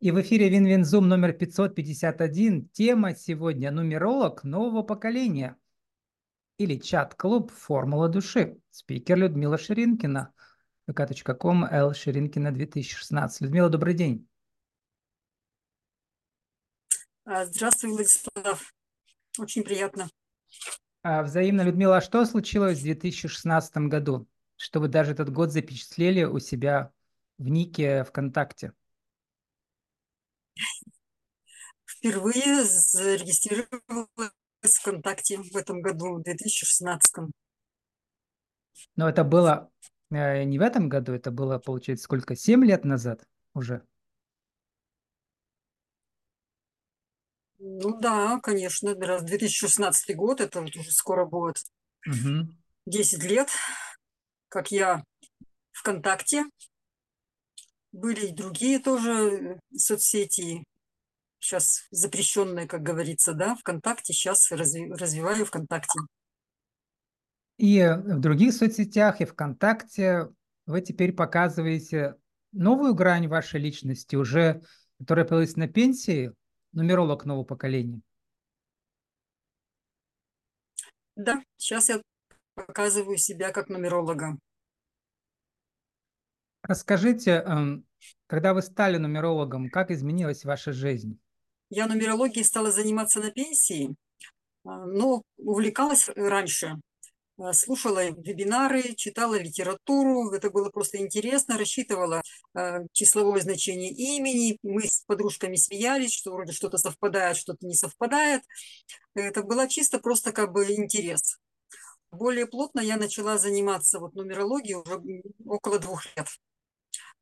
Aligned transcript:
И 0.00 0.12
в 0.12 0.20
эфире 0.22 0.48
Win-Win 0.48 0.86
Zoom 0.86 1.08
номер 1.08 1.34
551. 1.34 2.70
Тема 2.70 3.14
сегодня 3.14 3.70
«Нумеролог 3.70 4.44
нового 4.44 4.82
поколения» 4.82 5.58
или 6.56 6.76
чат-клуб 6.76 7.52
«Формула 7.52 8.08
души». 8.08 8.56
Спикер 8.70 9.18
Людмила 9.18 9.58
Ширинкина. 9.58 10.32
vk.com, 10.88 11.66
Л. 11.70 11.92
Ширинкина, 11.92 12.50
2016. 12.50 13.42
Людмила, 13.42 13.68
добрый 13.68 13.92
день. 13.92 14.26
А, 17.26 17.44
здравствуй, 17.44 17.90
Владислав. 17.90 18.72
Очень 19.38 19.64
приятно. 19.64 20.08
А, 21.02 21.22
взаимно, 21.22 21.60
Людмила, 21.60 21.98
а 21.98 22.00
что 22.00 22.24
случилось 22.24 22.78
в 22.78 22.84
2016 22.84 23.76
году, 23.88 24.26
что 24.56 24.80
вы 24.80 24.88
даже 24.88 25.12
этот 25.12 25.30
год 25.30 25.52
запечатлели 25.52 26.24
у 26.24 26.38
себя 26.38 26.90
в 27.36 27.48
нике 27.48 28.04
ВКонтакте? 28.04 28.72
Впервые 31.86 32.64
зарегистрировалась 32.64 34.30
ВКонтакте 34.62 35.38
в 35.38 35.56
этом 35.56 35.82
году, 35.82 36.14
в 36.14 36.22
2016. 36.22 37.30
Но 38.96 39.08
это 39.08 39.24
было 39.24 39.70
э, 40.10 40.44
не 40.44 40.58
в 40.58 40.62
этом 40.62 40.88
году, 40.88 41.12
это 41.12 41.30
было, 41.30 41.58
получается, 41.58 42.04
сколько? 42.04 42.36
Семь 42.36 42.64
лет 42.64 42.84
назад 42.84 43.26
уже? 43.54 43.84
Ну 47.58 47.98
да, 48.00 48.40
конечно, 48.42 48.94
раз 48.94 49.22
2016 49.22 50.16
год, 50.16 50.40
это 50.40 50.62
вот 50.62 50.74
уже 50.76 50.90
скоро 50.92 51.26
будет 51.26 51.62
угу. 52.06 52.48
10 52.86 53.22
лет, 53.24 53.50
как 54.48 54.70
я 54.70 55.04
ВКонтакте. 55.72 56.44
Были 57.92 58.28
и 58.28 58.32
другие 58.32 58.78
тоже 58.78 59.58
соцсети, 59.74 60.64
сейчас 61.40 61.86
запрещенные, 61.90 62.66
как 62.66 62.82
говорится, 62.82 63.32
да, 63.34 63.56
ВКонтакте, 63.56 64.12
сейчас 64.12 64.50
разви, 64.52 64.92
развиваю 64.92 65.44
ВКонтакте. 65.44 65.98
И 67.56 67.82
в 67.82 68.20
других 68.20 68.54
соцсетях, 68.54 69.20
и 69.20 69.24
ВКонтакте 69.24 70.28
вы 70.66 70.80
теперь 70.80 71.12
показываете 71.12 72.14
новую 72.52 72.94
грань 72.94 73.28
вашей 73.28 73.60
личности, 73.60 74.16
уже 74.16 74.62
которая 74.98 75.24
появилась 75.24 75.56
на 75.56 75.66
пенсии, 75.66 76.32
нумеролог 76.72 77.24
нового 77.24 77.44
поколения. 77.44 78.00
Да, 81.16 81.42
сейчас 81.56 81.88
я 81.88 82.00
показываю 82.54 83.18
себя 83.18 83.50
как 83.50 83.68
нумеролога. 83.68 84.38
Расскажите, 86.70 87.42
эм, 87.44 87.84
когда 88.28 88.54
вы 88.54 88.62
стали 88.62 88.96
нумерологом, 88.96 89.70
как 89.70 89.90
изменилась 89.90 90.44
ваша 90.44 90.72
жизнь? 90.72 91.18
Я 91.68 91.88
нумерологией 91.88 92.44
стала 92.44 92.70
заниматься 92.70 93.18
на 93.18 93.32
пенсии, 93.32 93.96
а, 94.64 94.86
но 94.86 95.24
увлекалась 95.36 96.08
раньше. 96.14 96.76
А, 97.38 97.52
слушала 97.54 98.10
вебинары, 98.10 98.94
читала 98.94 99.36
литературу, 99.36 100.30
это 100.30 100.48
было 100.48 100.70
просто 100.70 100.98
интересно, 100.98 101.58
рассчитывала 101.58 102.22
а, 102.54 102.82
числовое 102.92 103.40
значение 103.40 103.90
имени, 103.90 104.56
мы 104.62 104.82
с 104.82 105.02
подружками 105.08 105.56
смеялись, 105.56 106.12
что 106.12 106.30
вроде 106.30 106.52
что-то 106.52 106.78
совпадает, 106.78 107.36
что-то 107.36 107.66
не 107.66 107.74
совпадает. 107.74 108.44
Это 109.16 109.42
было 109.42 109.68
чисто 109.68 109.98
просто 109.98 110.30
как 110.30 110.52
бы 110.52 110.72
интерес. 110.72 111.40
Более 112.12 112.46
плотно 112.46 112.78
я 112.78 112.96
начала 112.96 113.38
заниматься 113.38 113.98
вот 113.98 114.14
нумерологией 114.14 114.76
уже 114.76 115.02
около 115.44 115.80
двух 115.80 116.06
лет. 116.16 116.28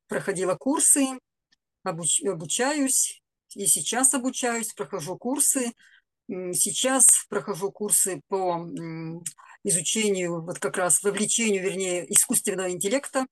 Проходила 0.08 0.54
курсы, 0.56 1.06
обуч, 1.84 2.22
обучаюсь, 2.24 3.22
и 3.54 3.66
сейчас 3.66 4.14
обучаюсь, 4.14 4.72
прохожу 4.72 5.16
курсы. 5.16 5.72
Сейчас 6.28 7.06
прохожу 7.28 7.72
курсы 7.72 8.20
по 8.28 8.66
изучению, 9.64 10.42
вот 10.42 10.58
как 10.58 10.76
раз 10.76 11.02
вовлечению, 11.02 11.62
вернее, 11.62 12.10
искусственного 12.12 12.70
интеллекта. 12.70 13.26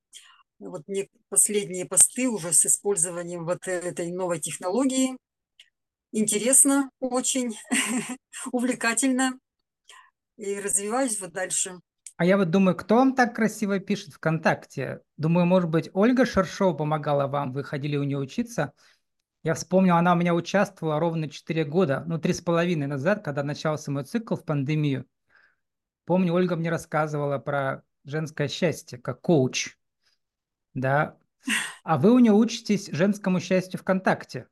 Вот 0.58 0.88
мне 0.88 1.08
последние 1.28 1.86
посты 1.86 2.28
уже 2.28 2.52
с 2.52 2.64
использованием 2.64 3.44
вот 3.44 3.68
этой 3.68 4.10
новой 4.10 4.40
технологии. 4.40 5.16
Интересно 6.12 6.90
очень, 7.00 7.58
увлекательно. 8.52 9.38
И 10.38 10.58
развиваюсь 10.58 11.20
вот 11.20 11.32
дальше. 11.32 11.80
А 12.16 12.24
я 12.24 12.38
вот 12.38 12.50
думаю, 12.50 12.74
кто 12.76 12.96
вам 12.96 13.14
так 13.14 13.34
красиво 13.34 13.78
пишет 13.78 14.14
ВКонтакте? 14.14 15.00
Думаю, 15.18 15.44
может 15.44 15.68
быть, 15.68 15.90
Ольга 15.92 16.24
Шершова 16.24 16.72
помогала 16.74 17.26
вам, 17.26 17.52
вы 17.52 17.62
ходили 17.62 17.96
у 17.96 18.04
нее 18.04 18.18
учиться. 18.18 18.72
Я 19.42 19.54
вспомнил, 19.54 19.96
она 19.96 20.14
у 20.14 20.16
меня 20.16 20.34
участвовала 20.34 20.98
ровно 20.98 21.28
4 21.28 21.64
года, 21.64 22.04
ну, 22.06 22.18
три 22.18 22.32
с 22.32 22.40
половиной 22.40 22.86
назад, 22.86 23.22
когда 23.22 23.42
начался 23.42 23.90
мой 23.90 24.04
цикл 24.04 24.34
в 24.34 24.44
пандемию. 24.44 25.06
Помню, 26.06 26.32
Ольга 26.32 26.56
мне 26.56 26.70
рассказывала 26.70 27.38
про 27.38 27.82
женское 28.04 28.48
счастье, 28.48 28.98
как 28.98 29.20
коуч. 29.20 29.76
Да. 30.72 31.18
А 31.84 31.98
вы 31.98 32.12
у 32.12 32.18
нее 32.18 32.32
учитесь 32.32 32.88
женскому 32.88 33.40
счастью 33.40 33.78
ВКонтакте 33.78 34.46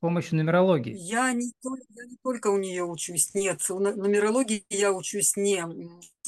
с 0.00 0.02
помощью 0.02 0.38
нумерологии. 0.38 0.96
Я 0.96 1.30
не, 1.34 1.52
я 1.62 2.06
не 2.06 2.16
только 2.22 2.46
у 2.46 2.56
нее 2.56 2.84
учусь, 2.84 3.34
нет. 3.34 3.60
У 3.68 3.78
нумерологии 3.78 4.64
я 4.70 4.94
учусь 4.94 5.36
не 5.36 5.62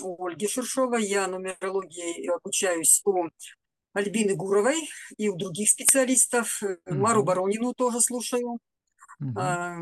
у 0.02 0.26
Ольги 0.26 0.46
Шершовой, 0.46 1.02
я 1.06 1.26
нумерологии 1.26 2.28
обучаюсь 2.28 3.00
у 3.06 3.28
Альбины 3.94 4.34
Гуровой 4.34 4.90
и 5.16 5.30
у 5.30 5.36
других 5.36 5.70
специалистов. 5.70 6.62
Угу. 6.62 6.94
Мару 6.96 7.24
Баронину 7.24 7.72
тоже 7.72 8.02
слушаю. 8.02 8.58
Угу. 9.20 9.40
А, 9.40 9.78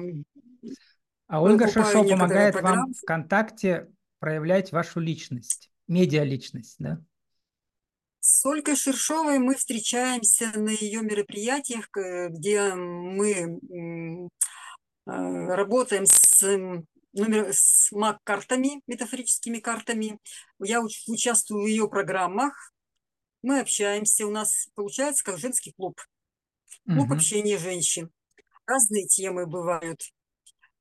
а 1.26 1.42
Ольга 1.42 1.66
Шершова 1.66 2.06
помогает 2.08 2.52
программы. 2.52 2.82
вам 2.82 2.94
ВКонтакте 2.94 3.88
проявлять 4.20 4.70
вашу 4.70 5.00
личность, 5.00 5.72
медиа-личность, 5.88 6.76
да? 6.78 7.02
С 8.32 8.46
Ольгой 8.46 8.76
Шершовой 8.76 9.40
мы 9.40 9.56
встречаемся 9.56 10.52
на 10.54 10.70
ее 10.70 11.02
мероприятиях, 11.02 11.88
где 11.92 12.72
мы 12.74 13.58
а, 15.04 15.56
работаем 15.56 16.06
с 16.06 16.40
номер, 17.12 17.48
с 17.52 17.90
МАК-картами, 17.90 18.82
метафорическими 18.86 19.58
картами. 19.58 20.20
Я 20.60 20.80
участвую 21.08 21.64
в 21.64 21.66
ее 21.66 21.88
программах, 21.88 22.72
мы 23.42 23.58
общаемся, 23.58 24.26
у 24.26 24.30
нас 24.30 24.68
получается 24.76 25.24
как 25.24 25.36
женский 25.36 25.72
клуб. 25.72 26.00
Клуб 26.86 27.06
угу. 27.06 27.14
общения 27.14 27.58
женщин. 27.58 28.10
Разные 28.64 29.08
темы 29.08 29.46
бывают. 29.46 30.02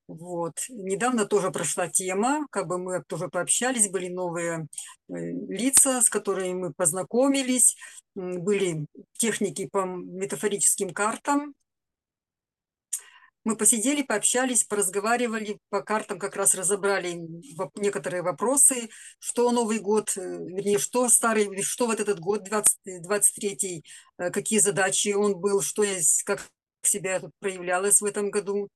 Вот. 0.09 0.61
Недавно 0.69 1.25
тоже 1.25 1.51
прошла 1.51 1.87
тема, 1.87 2.47
как 2.49 2.65
бы 2.65 2.79
мы 2.79 3.03
тоже 3.03 3.27
пообщались, 3.27 3.91
были 3.91 4.07
новые 4.07 4.67
э, 5.07 5.13
лица, 5.13 6.01
с 6.01 6.09
которыми 6.09 6.53
мы 6.53 6.73
познакомились, 6.73 7.77
были 8.15 8.87
техники 9.19 9.69
по 9.71 9.85
метафорическим 9.85 10.95
картам, 10.95 11.53
мы 13.43 13.55
посидели, 13.55 14.01
пообщались, 14.01 14.63
поразговаривали, 14.63 15.59
по 15.69 15.83
картам 15.83 16.17
как 16.17 16.35
раз 16.35 16.55
разобрали 16.55 17.19
некоторые 17.75 18.23
вопросы, 18.23 18.89
что 19.19 19.51
Новый 19.51 19.77
год, 19.77 20.17
э, 20.17 20.21
вернее, 20.21 20.79
что 20.79 21.07
старый, 21.07 21.61
что 21.61 21.85
вот 21.85 21.99
этот 21.99 22.19
год 22.19 22.45
20, 22.45 23.03
23 23.03 23.83
э, 24.17 24.31
какие 24.31 24.57
задачи 24.57 25.13
он 25.13 25.39
был, 25.39 25.61
что 25.61 25.83
я, 25.83 25.99
как 26.25 26.49
себя 26.81 27.21
проявлялась 27.39 28.01
в 28.01 28.05
этом 28.05 28.31
году, 28.31 28.69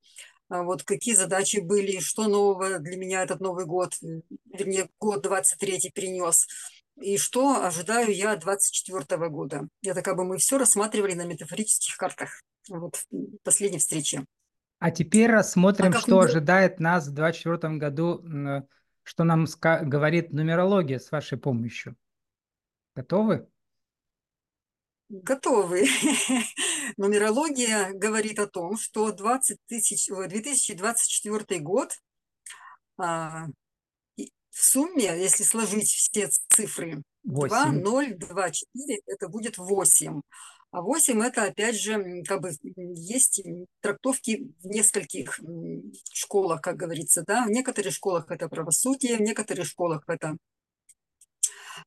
вот 0.50 0.84
какие 0.84 1.16
задачи 1.16 1.58
были, 1.58 2.00
что 2.00 2.28
нового 2.28 2.80
для 2.80 2.98
меня 2.98 3.24
этот 3.24 3.40
Новый 3.40 3.66
год, 3.66 3.94
э, 4.04 4.22
вернее, 4.46 4.90
год 5.00 5.22
23 5.22 5.92
принес, 5.94 6.48
и 7.02 7.18
что 7.18 7.66
ожидаю 7.66 8.14
я 8.14 8.36
24 8.36 9.30
года. 9.30 9.68
Это 9.84 10.02
как 10.02 10.18
бы 10.18 10.26
мы 10.26 10.38
все 10.38 10.58
рассматривали 10.58 11.14
на 11.14 11.26
метафорических 11.26 11.98
картах 11.98 12.42
вот 12.70 12.96
в 13.12 13.38
последней 13.44 13.80
встрече. 13.80 14.26
А 14.80 14.92
теперь 14.92 15.32
рассмотрим, 15.32 15.94
а 15.96 16.00
что 16.00 16.18
вы... 16.18 16.26
ожидает 16.26 16.80
нас 16.80 17.08
в 17.08 17.14
2024 17.14 17.78
году, 17.78 18.68
что 19.04 19.24
нам 19.24 19.46
говорит 19.64 20.34
нумерология 20.34 21.00
с 21.00 21.12
вашей 21.12 21.38
помощью. 21.38 21.96
Готовы? 22.96 23.48
Готовы. 25.10 25.86
Нумерология 26.98 27.92
говорит 27.94 28.40
о 28.40 28.48
том, 28.48 28.78
что 28.78 29.12
20 29.12 29.58
тысяч, 29.68 30.08
2024 30.08 31.60
год 31.60 31.98
а, 32.98 33.48
в 34.18 34.64
сумме, 34.64 35.20
если 35.20 35.44
сложить 35.44 35.90
все 35.90 36.30
цифры, 36.50 37.04
8. 37.24 37.50
2, 37.50 37.72
0, 37.72 38.14
2, 38.16 38.52
4, 38.52 39.02
это 39.08 39.28
будет 39.28 39.58
8. 39.58 40.22
А 40.72 40.82
8 40.82 41.22
это, 41.22 41.44
опять 41.44 41.80
же, 41.80 42.24
как 42.28 42.42
бы 42.42 42.52
есть 42.76 43.44
трактовки 43.80 44.52
в 44.64 44.68
нескольких 44.68 45.40
школах, 46.12 46.62
как 46.62 46.78
говорится. 46.78 47.24
Да? 47.26 47.46
В 47.46 47.52
некоторых 47.52 47.94
школах 47.94 48.30
это 48.32 48.50
правосудие, 48.50 49.18
в 49.18 49.22
некоторых 49.22 49.68
школах 49.68 50.04
это 50.08 50.36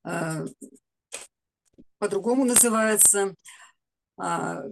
э, 0.05 0.47
по-другому 1.99 2.45
называется. 2.45 3.35
А, 4.17 4.63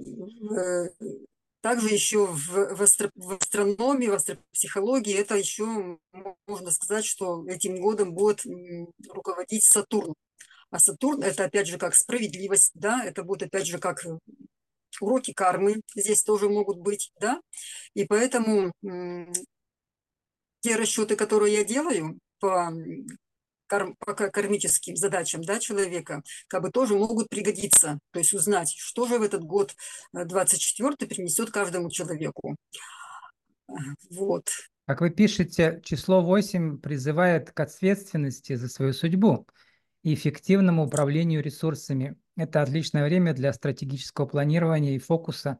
Также 1.60 1.88
еще 1.88 2.26
в, 2.26 2.76
в, 2.76 2.82
астро, 2.82 3.10
в 3.14 3.32
астрономии, 3.32 4.08
в 4.08 4.14
астропсихологии 4.14 5.14
это 5.14 5.34
еще 5.36 5.98
можно 6.46 6.70
сказать, 6.70 7.06
что 7.06 7.46
этим 7.48 7.80
годом 7.80 8.12
будет 8.12 8.42
руководить 9.08 9.64
Сатурн. 9.64 10.14
А 10.70 10.78
Сатурн 10.78 11.22
это 11.22 11.44
опять 11.44 11.68
же 11.68 11.78
как 11.78 11.94
справедливость, 11.94 12.72
да, 12.74 13.02
это 13.04 13.22
будет 13.22 13.44
опять 13.44 13.66
же 13.66 13.78
как 13.78 14.04
уроки 15.00 15.32
кармы 15.32 15.80
здесь 15.94 16.22
тоже 16.22 16.48
могут 16.48 16.78
быть, 16.78 17.12
да, 17.18 17.40
и 17.94 18.04
поэтому 18.04 18.72
те 20.60 20.76
расчеты, 20.76 21.16
которые 21.16 21.54
я 21.54 21.64
делаю 21.64 22.18
по 22.40 22.72
по 23.68 24.14
кармическим 24.14 24.96
задачам 24.96 25.42
да, 25.42 25.58
человека, 25.58 26.22
как 26.48 26.62
бы 26.62 26.70
тоже 26.70 26.94
могут 26.94 27.28
пригодиться. 27.28 27.98
То 28.12 28.18
есть 28.18 28.32
узнать, 28.32 28.74
что 28.76 29.06
же 29.06 29.18
в 29.18 29.22
этот 29.22 29.42
год 29.44 29.74
24 30.12 30.90
э, 30.98 31.06
принесет 31.06 31.50
каждому 31.50 31.90
человеку. 31.90 32.56
Вот. 34.10 34.48
Как 34.86 35.00
вы 35.00 35.10
пишете, 35.10 35.80
число 35.82 36.20
8 36.20 36.78
призывает 36.78 37.50
к 37.50 37.60
ответственности 37.60 38.54
за 38.54 38.68
свою 38.68 38.92
судьбу 38.92 39.46
и 40.02 40.12
эффективному 40.12 40.86
управлению 40.86 41.42
ресурсами. 41.42 42.16
Это 42.36 42.60
отличное 42.60 43.04
время 43.04 43.32
для 43.32 43.52
стратегического 43.52 44.26
планирования 44.26 44.94
и 44.94 44.98
фокуса 44.98 45.58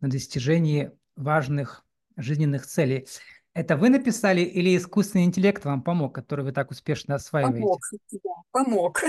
на 0.00 0.08
достижении 0.08 0.92
важных 1.16 1.84
жизненных 2.16 2.66
целей. 2.66 3.06
Это 3.54 3.76
вы 3.76 3.88
написали 3.88 4.40
или 4.40 4.76
искусственный 4.76 5.24
интеллект 5.24 5.64
вам 5.64 5.80
помог, 5.80 6.12
который 6.12 6.44
вы 6.44 6.50
так 6.50 6.72
успешно 6.72 7.14
осваиваете? 7.14 7.60
Помог, 7.60 7.80
да, 8.10 8.30
помог. 8.50 9.00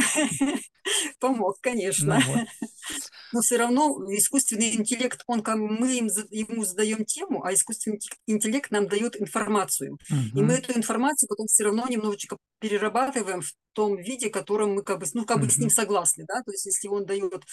Помог, 1.20 1.58
конечно. 1.62 2.20
Ну, 2.20 2.34
вот. 2.34 2.48
Но 3.36 3.42
все 3.42 3.58
равно 3.58 4.02
искусственный 4.16 4.74
интеллект, 4.78 5.22
он, 5.28 5.44
мы 5.46 5.98
им, 5.98 6.08
ему 6.30 6.64
задаем 6.64 7.04
тему, 7.04 7.44
а 7.44 7.54
искусственный 7.54 8.00
интеллект 8.28 8.72
нам 8.72 8.88
дает 8.88 9.20
информацию. 9.20 9.98
Угу. 10.10 10.40
И 10.40 10.42
мы 10.42 10.54
эту 10.54 10.72
информацию 10.72 11.28
потом 11.28 11.48
все 11.48 11.66
равно 11.66 11.86
немножечко 11.90 12.38
перерабатываем 12.60 13.42
в 13.42 13.52
том 13.74 13.98
виде, 13.98 14.30
которым 14.30 14.76
мы 14.76 14.84
как 14.84 15.00
бы, 15.02 15.06
ну, 15.14 15.26
как 15.26 15.40
бы 15.40 15.48
угу. 15.48 15.52
с 15.52 15.58
ним 15.58 15.70
согласны. 15.70 16.24
Да? 16.26 16.44
То 16.46 16.52
есть 16.54 16.66
если 16.66 16.88
он 16.88 17.06
дает 17.06 17.44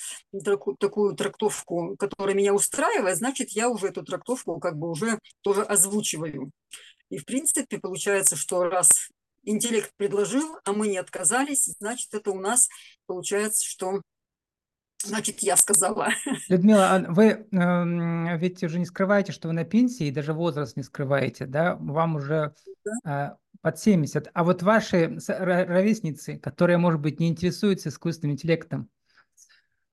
такую, 0.44 0.76
такую 0.76 1.16
трактовку, 1.16 1.96
которая 1.96 2.36
меня 2.36 2.54
устраивает, 2.54 3.18
значит, 3.18 3.50
я 3.50 3.68
уже 3.68 3.88
эту 3.88 4.04
трактовку 4.04 4.60
как 4.60 4.78
бы 4.78 4.88
уже 4.88 5.18
тоже 5.40 5.62
озвучиваю. 5.62 6.52
И, 7.10 7.18
в 7.18 7.24
принципе, 7.24 7.80
получается, 7.80 8.36
что 8.36 8.62
раз 8.68 9.10
интеллект 9.42 9.90
предложил, 9.96 10.58
а 10.64 10.72
мы 10.74 10.86
не 10.86 10.98
отказались, 10.98 11.64
значит, 11.80 12.14
это 12.14 12.30
у 12.30 12.38
нас 12.38 12.68
получается, 13.06 13.66
что 13.66 14.00
Значит, 15.04 15.40
я 15.40 15.56
сказала. 15.56 16.10
Людмила, 16.48 16.94
а 16.94 17.00
вы 17.00 17.26
э, 17.50 18.38
ведь 18.38 18.62
уже 18.62 18.78
не 18.78 18.86
скрываете, 18.86 19.32
что 19.32 19.48
вы 19.48 19.54
на 19.54 19.64
пенсии, 19.64 20.06
и 20.06 20.12
даже 20.12 20.32
возраст 20.32 20.76
не 20.76 20.82
скрываете, 20.82 21.46
да? 21.46 21.76
Вам 21.76 22.16
уже 22.16 22.54
да. 23.04 23.34
э, 23.34 23.56
под 23.60 23.78
70. 23.78 24.30
А 24.32 24.44
вот 24.44 24.62
ваши 24.62 25.18
ровесницы, 25.28 26.38
которые, 26.38 26.78
может 26.78 27.00
быть, 27.00 27.18
не 27.18 27.28
интересуются 27.28 27.88
искусственным 27.88 28.34
интеллектом, 28.34 28.88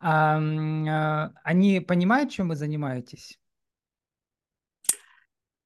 э, 0.02 0.06
э, 0.06 1.30
они 1.44 1.80
понимают, 1.80 2.32
чем 2.32 2.50
вы 2.50 2.56
занимаетесь? 2.56 3.40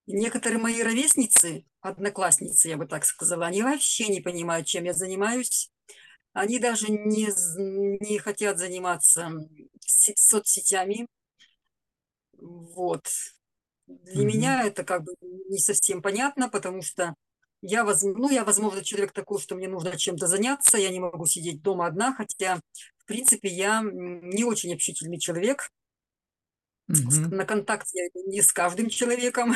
Некоторые 0.06 0.60
мои 0.60 0.81
ровесницы, 0.81 1.66
одноклассницы, 1.81 2.68
я 2.68 2.78
бы 2.78 2.86
так 2.86 3.06
сказала, 3.06 3.45
они 3.45 3.63
вообще 3.63 4.07
не 4.07 4.19
понимают, 4.19 4.68
чем 4.68 4.84
я 4.84 4.94
занимаюсь. 4.94 5.72
Они 6.33 6.59
даже 6.59 6.91
не, 6.91 7.30
не 8.09 8.18
хотят 8.18 8.57
заниматься 8.57 9.31
соцсетями. 9.81 11.07
Вот. 12.33 13.07
Для 13.88 14.24
mm-hmm. 14.24 14.25
меня 14.25 14.63
это 14.63 14.83
как 14.83 15.03
бы 15.03 15.13
не 15.21 15.59
совсем 15.59 16.01
понятно, 16.01 16.50
потому 16.50 16.81
что 16.81 17.15
я, 17.62 17.85
воз... 17.85 18.01
ну, 18.01 18.30
я, 18.30 18.44
возможно, 18.44 18.83
человек 18.83 19.13
такой, 19.13 19.39
что 19.39 19.56
мне 19.56 19.68
нужно 19.68 19.97
чем-то 19.97 20.27
заняться, 20.27 20.77
я 20.77 20.89
не 20.89 21.00
могу 21.00 21.25
сидеть 21.25 21.62
дома 21.62 21.85
одна, 21.85 22.13
хотя, 22.15 22.59
в 22.97 23.06
принципе, 23.06 23.50
я 23.50 23.81
не 23.83 24.44
очень 24.44 24.74
общительный 24.74 25.19
человек. 25.19 25.69
Mm-hmm. 26.91 27.33
На 27.33 27.45
контакт 27.45 27.88
я 27.94 28.09
не 28.25 28.41
с 28.41 28.51
каждым 28.51 28.89
человеком. 28.89 29.53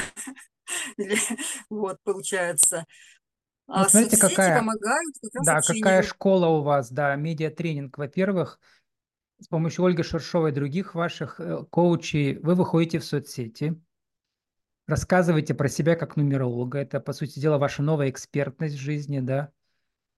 вот, 1.69 1.97
получается. 2.03 2.85
А 3.67 3.83
вот 3.83 3.91
смотрите, 3.91 4.17
какая, 4.17 4.59
помогают 4.59 5.15
да, 5.45 5.59
какая 5.61 6.01
школа 6.01 6.47
у 6.47 6.61
вас, 6.61 6.89
да, 6.89 7.15
медиатренинг. 7.15 7.97
Во-первых, 7.97 8.59
с 9.39 9.47
помощью 9.47 9.83
Ольги 9.85 10.03
Шершовой 10.03 10.51
и 10.51 10.53
других 10.53 10.95
ваших 10.95 11.39
э, 11.39 11.63
коучей 11.69 12.37
вы 12.37 12.55
выходите 12.55 12.99
в 12.99 13.05
соцсети, 13.05 13.79
рассказываете 14.87 15.53
про 15.53 15.67
себя 15.67 15.95
как 15.95 16.15
нумеролога. 16.15 16.79
Это, 16.79 16.99
по 16.99 17.11
сути 17.11 17.39
дела, 17.39 17.57
ваша 17.57 17.83
новая 17.83 18.09
экспертность 18.09 18.75
в 18.75 18.81
жизни, 18.81 19.19
да. 19.19 19.51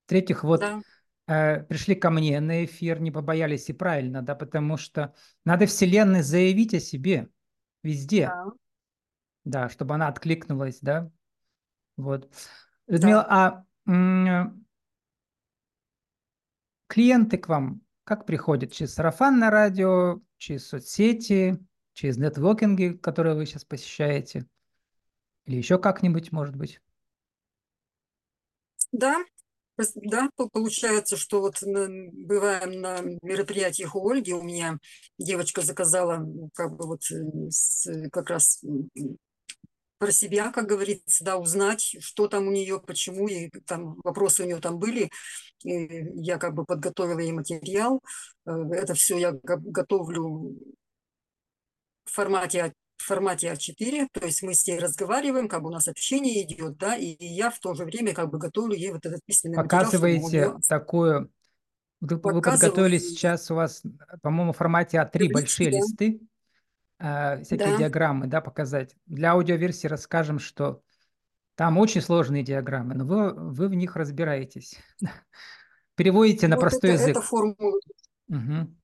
В-третьих, 0.06 0.44
вот 0.44 0.60
да. 0.60 0.80
э, 1.26 1.64
пришли 1.64 1.96
ко 1.96 2.10
мне 2.10 2.40
на 2.40 2.64
эфир, 2.64 3.00
не 3.00 3.10
побоялись 3.10 3.68
и 3.68 3.72
правильно, 3.72 4.22
да, 4.22 4.36
потому 4.36 4.76
что 4.76 5.14
надо 5.44 5.66
Вселенной 5.66 6.22
заявить 6.22 6.72
о 6.74 6.80
себе 6.80 7.28
везде. 7.82 8.26
Да. 8.26 8.44
Да, 9.42 9.68
чтобы 9.70 9.94
она 9.94 10.08
откликнулась, 10.08 10.78
да. 10.80 11.10
Вот. 11.96 12.30
Людмила, 12.90 13.22
да. 13.22 13.64
а 13.86 14.52
клиенты 16.88 17.38
к 17.38 17.48
вам 17.48 17.82
как 18.02 18.26
приходят? 18.26 18.72
Через 18.72 18.94
сарафанное 18.94 19.50
радио, 19.50 20.20
через 20.36 20.66
соцсети, 20.66 21.64
через 21.92 22.16
нетворкинги, 22.16 22.98
которые 23.00 23.36
вы 23.36 23.46
сейчас 23.46 23.64
посещаете? 23.64 24.46
Или 25.44 25.56
еще 25.56 25.78
как-нибудь, 25.78 26.32
может 26.32 26.56
быть? 26.56 26.80
Да, 28.90 29.24
да, 29.94 30.28
получается, 30.52 31.16
что 31.16 31.40
вот 31.40 31.62
бываем 31.62 32.80
на 32.80 33.00
мероприятиях 33.22 33.94
у 33.94 34.10
Ольги, 34.10 34.32
у 34.32 34.42
меня 34.42 34.78
девочка 35.16 35.62
заказала 35.62 36.26
как 36.54 36.76
бы 36.76 36.86
вот 36.88 37.02
э, 37.12 38.10
как 38.10 38.30
раз 38.30 38.62
про 40.00 40.12
себя, 40.12 40.50
как 40.50 40.66
говорится, 40.66 41.22
да, 41.22 41.36
узнать, 41.36 41.96
что 42.00 42.26
там 42.26 42.48
у 42.48 42.50
нее, 42.50 42.80
почему, 42.80 43.28
и 43.28 43.50
там 43.66 44.00
вопросы 44.02 44.42
у 44.42 44.46
нее 44.46 44.56
там 44.56 44.78
были. 44.78 45.10
И 45.62 46.06
я 46.14 46.38
как 46.38 46.54
бы 46.54 46.64
подготовила 46.64 47.18
ей 47.18 47.32
материал. 47.32 48.02
Э, 48.46 48.50
это 48.72 48.94
все 48.94 49.18
я 49.18 49.32
готовлю 49.42 50.56
в 52.06 52.10
формате 52.10 52.72
в 52.96 53.02
формате 53.02 53.50
А4, 53.52 54.08
то 54.12 54.26
есть 54.26 54.42
мы 54.42 54.52
с 54.52 54.66
ней 54.66 54.78
разговариваем, 54.78 55.48
как 55.48 55.62
бы 55.62 55.68
у 55.68 55.72
нас 55.72 55.88
общение 55.88 56.42
идет, 56.42 56.76
да, 56.76 56.96
и 56.96 57.16
я 57.18 57.50
в 57.50 57.58
то 57.58 57.72
же 57.72 57.84
время 57.86 58.12
как 58.12 58.30
бы 58.30 58.38
готовлю 58.38 58.74
ей 58.74 58.92
вот 58.92 59.06
этот 59.06 59.20
письменный 59.24 59.56
Показываете 59.56 60.22
материал. 60.22 60.44
Показываете 60.56 60.68
такую... 60.68 61.30
Вы, 62.00 62.16
вы 62.16 62.42
подготовили 62.42 62.98
сейчас 62.98 63.50
у 63.50 63.54
вас, 63.54 63.82
по-моему, 64.22 64.52
в 64.52 64.56
формате 64.56 64.98
А3 64.98 65.32
большие 65.32 65.70
листы, 65.70 66.20
э, 67.00 67.42
всякие 67.42 67.72
да. 67.72 67.76
диаграммы, 67.78 68.26
да, 68.26 68.40
показать. 68.40 68.94
Для 69.06 69.32
аудиоверсии 69.32 69.88
расскажем, 69.88 70.38
что 70.38 70.82
там 71.56 71.78
очень 71.78 72.00
сложные 72.00 72.42
диаграммы, 72.42 72.94
но 72.94 73.04
вы, 73.04 73.34
вы 73.34 73.68
в 73.68 73.74
них 73.74 73.96
разбираетесь. 73.96 74.76
Переводите 75.96 76.48
на 76.48 76.56
вот 76.56 76.62
простой 76.62 76.90
это, 76.90 77.02
язык. 77.02 77.16
Это 77.16 77.22
формула. 77.22 77.80
Угу. 78.28 78.76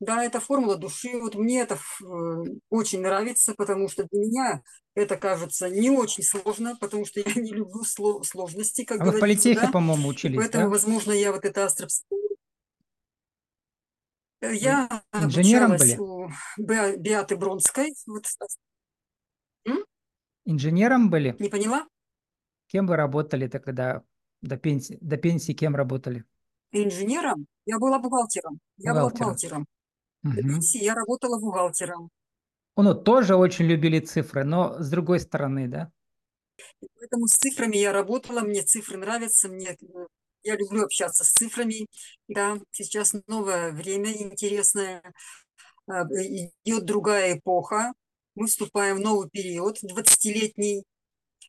Да, 0.00 0.24
это 0.24 0.40
формула 0.40 0.76
души. 0.76 1.18
Вот 1.20 1.34
мне 1.34 1.60
это 1.60 1.76
э, 1.76 2.44
очень 2.68 3.00
нравится, 3.00 3.54
потому 3.56 3.88
что 3.88 4.06
для 4.10 4.20
меня 4.20 4.62
это 4.94 5.16
кажется 5.16 5.70
не 5.70 5.90
очень 5.90 6.24
сложно, 6.24 6.76
потому 6.78 7.06
что 7.06 7.20
я 7.20 7.40
не 7.40 7.52
люблю 7.52 7.84
сложности, 7.84 8.84
как 8.84 9.00
а 9.00 9.04
говорится. 9.04 9.12
вы 9.12 9.18
в 9.18 9.20
политехе, 9.20 9.66
да? 9.66 9.72
по-моему, 9.72 10.08
учились, 10.08 10.36
Поэтому, 10.36 10.64
да? 10.64 10.70
возможно, 10.70 11.12
я 11.12 11.32
вот 11.32 11.44
это 11.44 11.64
астропсихология 11.64 12.23
я 14.52 15.02
Инженером 15.12 15.76
были? 15.76 15.96
у 15.96 16.28
Беаты 16.58 17.36
Бронской. 17.36 17.94
Вот. 18.06 18.26
Инженером 20.44 21.10
были? 21.10 21.34
Не 21.38 21.48
поняла? 21.48 21.86
Кем 22.66 22.86
вы 22.86 22.96
работали 22.96 23.48
тогда 23.48 24.02
до 24.42 24.56
пенсии? 24.56 24.98
До 25.00 25.16
пенсии 25.16 25.52
кем 25.52 25.74
работали? 25.74 26.24
Инженером? 26.72 27.46
Я 27.66 27.78
была 27.78 27.98
бухгалтером. 27.98 28.60
Я 28.76 28.92
бухгалтером. 28.92 29.10
была 29.10 29.10
бухгалтером. 29.10 29.66
Угу. 30.24 30.32
До 30.34 30.42
пенсии 30.42 30.84
я 30.84 30.94
работала 30.94 31.40
бухгалтером. 31.40 32.10
Ну, 32.76 32.94
тоже 32.94 33.36
очень 33.36 33.66
любили 33.66 34.00
цифры, 34.00 34.44
но 34.44 34.82
с 34.82 34.90
другой 34.90 35.20
стороны, 35.20 35.68
да? 35.68 35.90
Поэтому 36.98 37.26
с 37.26 37.32
цифрами 37.32 37.76
я 37.76 37.92
работала, 37.92 38.40
мне 38.40 38.62
цифры 38.62 38.98
нравятся, 38.98 39.48
мне 39.48 39.70
э, 39.70 40.06
я 40.44 40.56
люблю 40.56 40.84
общаться 40.84 41.24
с 41.24 41.32
цифрами. 41.32 41.86
Да, 42.28 42.58
сейчас 42.70 43.14
новое 43.26 43.72
время 43.72 44.12
интересное. 44.12 45.02
А, 45.86 46.04
идет 46.04 46.84
другая 46.84 47.38
эпоха. 47.38 47.92
Мы 48.34 48.46
вступаем 48.46 48.96
в 48.96 49.00
новый 49.00 49.28
период, 49.30 49.78
20-летний. 49.82 50.84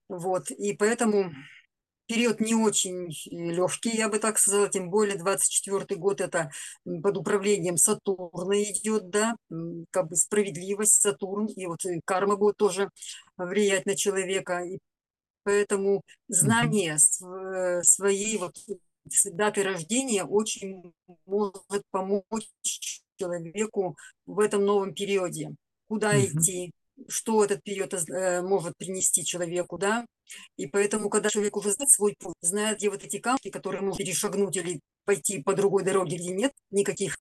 Вот, 0.07 0.51
и 0.51 0.73
поэтому 0.73 1.31
период 2.07 2.39
не 2.39 2.55
очень 2.55 3.09
легкий, 3.31 3.95
я 3.95 4.09
бы 4.09 4.19
так 4.19 4.37
сказала, 4.37 4.69
тем 4.69 4.89
более 4.89 5.17
24 5.17 5.99
год 5.99 6.21
это 6.21 6.51
под 6.85 7.17
управлением 7.17 7.77
Сатурна 7.77 8.61
идет, 8.61 9.09
да, 9.09 9.35
как 9.91 10.09
бы 10.09 10.15
справедливость 10.15 11.01
Сатурн, 11.01 11.47
и 11.47 11.65
вот 11.65 11.85
и 11.85 12.01
карма 12.05 12.35
будет 12.35 12.57
тоже 12.57 12.89
влиять 13.37 13.85
на 13.85 13.95
человека, 13.95 14.59
и 14.59 14.79
поэтому 15.45 16.01
знание 16.27 16.95
mm-hmm. 16.95 17.83
своей 17.83 18.37
вот 18.37 18.57
даты 19.31 19.63
рождения 19.63 20.25
очень 20.25 20.91
может 21.25 21.83
помочь 21.91 22.49
человеку 23.17 23.95
в 24.25 24.39
этом 24.39 24.65
новом 24.65 24.93
периоде. 24.93 25.55
Куда 25.87 26.15
mm-hmm. 26.15 26.25
идти, 26.25 26.71
что 27.07 27.43
этот 27.43 27.63
период 27.63 27.93
э, 27.93 28.41
может 28.41 28.75
принести 28.77 29.23
человеку, 29.23 29.77
да. 29.77 30.05
И 30.57 30.65
поэтому, 30.65 31.09
когда 31.09 31.29
человек 31.29 31.55
уже 31.55 31.71
знает 31.71 31.91
свой 31.91 32.15
путь, 32.19 32.35
знает, 32.41 32.77
где 32.77 32.89
вот 32.89 33.03
эти 33.03 33.19
камни, 33.19 33.51
которые 33.51 33.81
можно 33.81 33.97
перешагнуть 33.97 34.57
или 34.57 34.79
пойти 35.05 35.43
по 35.43 35.53
другой 35.53 35.83
дороге, 35.83 36.17
где 36.17 36.33
нет 36.33 36.51
никаких 36.71 37.17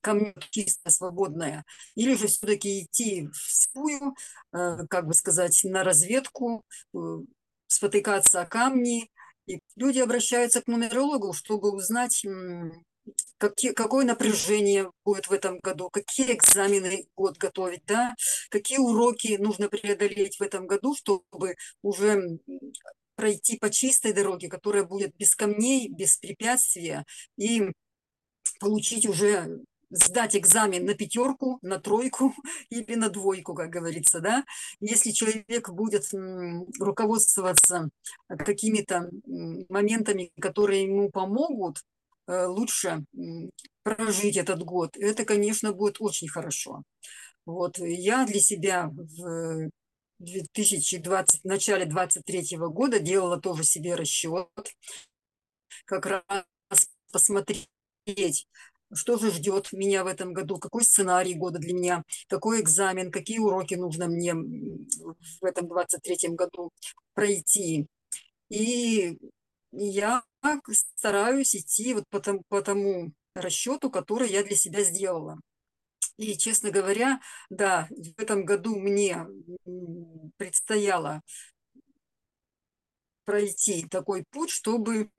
камней, 0.00 0.34
чисто 0.50 0.90
свободная, 0.90 1.64
или 1.94 2.14
же 2.14 2.26
все-таки 2.26 2.82
идти 2.82 3.28
в 3.28 3.36
свою, 3.36 4.16
э, 4.52 4.86
как 4.88 5.06
бы 5.06 5.14
сказать, 5.14 5.60
на 5.64 5.84
разведку, 5.84 6.64
э, 6.94 6.98
спотыкаться 7.70 8.42
о 8.42 8.46
камни. 8.46 9.08
И 9.46 9.60
люди 9.76 9.98
обращаются 9.98 10.60
к 10.60 10.66
нумерологу, 10.66 11.32
чтобы 11.32 11.72
узнать, 11.72 12.24
какие, 13.38 13.72
какое 13.72 14.04
напряжение 14.04 14.90
будет 15.04 15.28
в 15.28 15.32
этом 15.32 15.58
году, 15.60 15.88
какие 15.90 16.34
экзамены 16.34 17.06
год 17.16 17.38
готовить, 17.38 17.84
да, 17.86 18.14
какие 18.50 18.78
уроки 18.78 19.36
нужно 19.38 19.68
преодолеть 19.68 20.38
в 20.38 20.42
этом 20.42 20.66
году, 20.66 20.94
чтобы 20.94 21.56
уже 21.82 22.38
пройти 23.14 23.58
по 23.58 23.70
чистой 23.70 24.12
дороге, 24.12 24.48
которая 24.48 24.84
будет 24.84 25.14
без 25.16 25.34
камней, 25.34 25.88
без 25.88 26.16
препятствия, 26.16 27.04
и 27.36 27.70
получить 28.60 29.06
уже 29.06 29.60
сдать 29.90 30.36
экзамен 30.36 30.84
на 30.84 30.94
пятерку, 30.94 31.58
на 31.62 31.78
тройку 31.78 32.34
или 32.70 32.94
на 32.94 33.10
двойку, 33.10 33.54
как 33.54 33.70
говорится, 33.70 34.20
да. 34.20 34.44
Если 34.80 35.10
человек 35.10 35.70
будет 35.70 36.04
руководствоваться 36.78 37.90
какими-то 38.28 39.10
моментами, 39.68 40.30
которые 40.40 40.84
ему 40.84 41.10
помогут 41.10 41.82
Э, 42.30 42.46
лучше 42.46 43.04
прожить 43.82 44.36
этот 44.36 44.62
год. 44.62 44.96
Это, 44.96 45.24
конечно, 45.24 45.72
будет 45.72 45.96
очень 45.98 46.28
хорошо. 46.28 46.82
Вот 47.44 47.78
я 47.78 48.24
для 48.24 48.38
себя 48.38 48.88
в 48.88 49.70
2020, 50.20 51.40
в 51.42 51.44
начале 51.44 51.86
23 51.86 52.56
года 52.58 53.00
делала 53.00 53.40
тоже 53.40 53.64
себе 53.64 53.96
расчет, 53.96 54.48
как 55.86 56.06
раз 56.06 56.88
посмотреть, 57.10 57.68
что 58.92 59.18
же 59.18 59.30
ждет 59.30 59.72
меня 59.72 60.04
в 60.04 60.06
этом 60.06 60.32
году, 60.32 60.58
какой 60.58 60.84
сценарий 60.84 61.34
года 61.34 61.58
для 61.58 61.74
меня, 61.74 62.02
какой 62.28 62.60
экзамен, 62.60 63.10
какие 63.10 63.38
уроки 63.38 63.74
нужно 63.74 64.08
мне 64.08 64.34
в 64.34 65.44
этом 65.44 65.68
23 65.68 66.30
году 66.30 66.70
пройти. 67.14 67.86
И 68.48 69.18
я 69.72 70.22
стараюсь 70.72 71.54
идти 71.54 71.94
вот 71.94 72.04
по 72.10 72.20
тому, 72.20 72.42
по 72.48 72.62
тому 72.62 73.12
расчету, 73.34 73.90
который 73.90 74.28
я 74.28 74.42
для 74.42 74.56
себя 74.56 74.82
сделала. 74.82 75.38
И, 76.16 76.36
честно 76.36 76.70
говоря, 76.70 77.20
да, 77.48 77.88
в 77.90 78.20
этом 78.20 78.44
году 78.44 78.76
мне 78.76 79.26
предстояло 80.36 81.22
пройти 83.24 83.86
такой 83.88 84.24
путь, 84.30 84.50
чтобы 84.50 85.10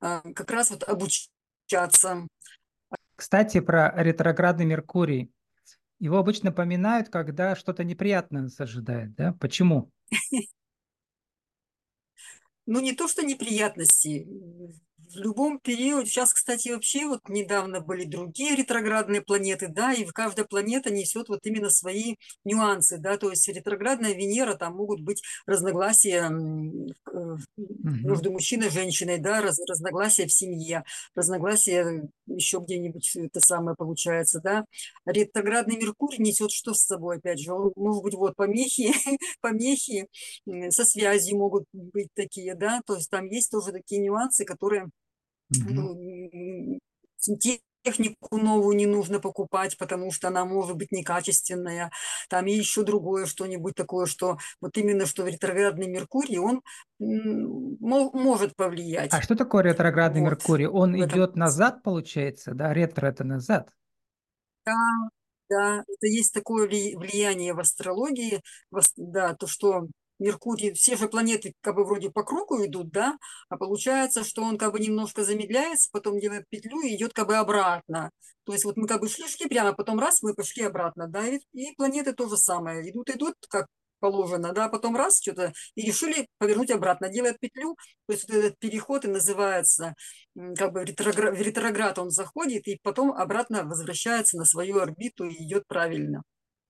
а, 0.00 0.22
как 0.34 0.50
раз 0.50 0.70
вот 0.70 0.84
обучаться. 1.68 2.26
Кстати, 3.16 3.60
про 3.60 3.92
ретроградный 3.96 4.64
Меркурий. 4.64 5.30
Его 5.98 6.18
обычно 6.18 6.52
поминают, 6.52 7.08
когда 7.08 7.56
что-то 7.56 7.82
неприятное 7.84 8.42
нас 8.42 8.60
ожидает, 8.60 9.14
да? 9.16 9.32
Почему? 9.40 9.90
ну, 12.66 12.80
не 12.80 12.92
то, 12.92 13.08
что 13.08 13.24
неприятности, 13.24 14.28
в 15.12 15.16
любом 15.16 15.58
периоде, 15.58 16.08
сейчас, 16.08 16.32
кстати, 16.32 16.68
вообще 16.68 17.06
вот 17.06 17.28
недавно 17.28 17.80
были 17.80 18.04
другие 18.04 18.54
ретроградные 18.56 19.22
планеты, 19.22 19.68
да, 19.68 19.92
и 19.92 20.04
каждая 20.06 20.46
планета 20.46 20.90
несет 20.90 21.28
вот 21.28 21.40
именно 21.44 21.70
свои 21.70 22.16
нюансы, 22.44 22.98
да, 22.98 23.16
то 23.16 23.30
есть 23.30 23.48
ретроградная 23.48 24.12
Венера, 24.12 24.54
там 24.54 24.76
могут 24.76 25.00
быть 25.00 25.22
разногласия 25.46 26.26
угу. 26.26 27.38
между 27.82 28.32
мужчиной 28.32 28.68
и 28.68 28.70
женщиной, 28.70 29.18
да, 29.18 29.40
раз, 29.40 29.58
разногласия 29.68 30.26
в 30.26 30.32
семье, 30.32 30.84
разногласия 31.14 32.08
еще 32.26 32.58
где-нибудь 32.58 33.16
это 33.16 33.40
самое 33.40 33.76
получается, 33.76 34.40
да. 34.42 34.64
Ретроградный 35.06 35.76
Меркурий 35.76 36.18
несет 36.18 36.50
что 36.50 36.74
с 36.74 36.82
собой, 36.82 37.16
опять 37.18 37.40
же, 37.40 37.52
он, 37.52 37.72
может 37.76 38.02
быть, 38.02 38.14
вот 38.14 38.36
помехи, 38.36 38.92
помехи 39.40 40.08
со 40.70 40.84
связью 40.84 41.38
могут 41.38 41.64
быть 41.72 42.08
такие, 42.14 42.54
да, 42.54 42.80
то 42.86 42.96
есть 42.96 43.10
там 43.10 43.26
есть 43.26 43.50
тоже 43.50 43.72
такие 43.72 44.00
нюансы, 44.00 44.44
которые 44.44 44.88
Угу. 45.50 46.78
Технику 47.84 48.36
новую 48.36 48.76
не 48.76 48.86
нужно 48.86 49.20
покупать, 49.20 49.78
потому 49.78 50.10
что 50.10 50.28
она 50.28 50.44
может 50.44 50.76
быть 50.76 50.90
некачественная. 50.90 51.90
Там 52.28 52.46
и 52.46 52.52
еще 52.52 52.82
другое 52.82 53.24
что-нибудь 53.24 53.76
такое, 53.76 54.06
что 54.06 54.36
вот 54.60 54.76
именно 54.76 55.06
что 55.06 55.26
ретроградный 55.26 55.86
Меркурий, 55.86 56.38
он 56.38 56.62
может 56.98 58.56
повлиять. 58.56 59.12
А 59.12 59.22
что 59.22 59.36
такое 59.36 59.62
ретроградный 59.62 60.20
вот. 60.20 60.30
Меркурий? 60.30 60.66
Он 60.66 60.94
этом... 60.94 61.08
идет 61.08 61.36
назад, 61.36 61.82
получается, 61.82 62.52
да? 62.52 62.74
Ретро 62.74 63.06
это 63.06 63.24
назад. 63.24 63.70
Да, 64.66 64.74
да, 65.48 65.84
это 65.86 66.06
есть 66.06 66.34
такое 66.34 66.66
влияние 66.68 67.54
в 67.54 67.60
астрологии, 67.60 68.42
да, 68.96 69.34
то, 69.34 69.46
что 69.46 69.86
Меркурий, 70.18 70.72
все 70.72 70.96
же 70.96 71.08
планеты 71.08 71.54
как 71.60 71.74
бы 71.76 71.84
вроде 71.84 72.10
по 72.10 72.24
кругу 72.24 72.64
идут, 72.64 72.90
да, 72.90 73.18
а 73.48 73.56
получается, 73.56 74.24
что 74.24 74.42
он 74.42 74.58
как 74.58 74.72
бы 74.72 74.80
немножко 74.80 75.24
замедляется, 75.24 75.88
потом 75.92 76.18
делает 76.18 76.48
петлю 76.48 76.80
и 76.80 76.94
идет 76.94 77.12
как 77.12 77.28
бы 77.28 77.36
обратно. 77.36 78.10
То 78.44 78.52
есть 78.52 78.64
вот 78.64 78.76
мы 78.76 78.86
как 78.86 79.00
бы 79.00 79.08
шли-шли 79.08 79.48
прямо, 79.48 79.72
потом 79.74 79.98
раз, 79.98 80.22
мы 80.22 80.34
пошли 80.34 80.64
обратно, 80.64 81.06
да, 81.06 81.26
и, 81.26 81.38
и 81.52 81.74
планеты 81.76 82.12
то 82.12 82.28
же 82.28 82.36
самое, 82.36 82.88
идут-идут, 82.90 83.34
как 83.48 83.66
положено, 84.00 84.52
да, 84.52 84.68
потом 84.68 84.96
раз 84.96 85.20
что-то 85.20 85.52
и 85.74 85.82
решили 85.82 86.28
повернуть 86.38 86.70
обратно, 86.70 87.08
делает 87.08 87.38
петлю, 87.40 87.76
то 88.06 88.12
есть 88.12 88.28
вот 88.28 88.36
этот 88.36 88.58
переход 88.58 89.04
и 89.04 89.08
называется, 89.08 89.94
как 90.56 90.72
бы 90.72 90.80
в 90.80 90.84
ретроград, 90.84 91.36
в 91.36 91.40
ретроград 91.40 91.98
он 91.98 92.10
заходит 92.10 92.66
и 92.68 92.78
потом 92.82 93.12
обратно 93.12 93.64
возвращается 93.64 94.36
на 94.36 94.44
свою 94.44 94.78
орбиту 94.78 95.24
и 95.24 95.44
идет 95.44 95.64
правильно. 95.66 96.22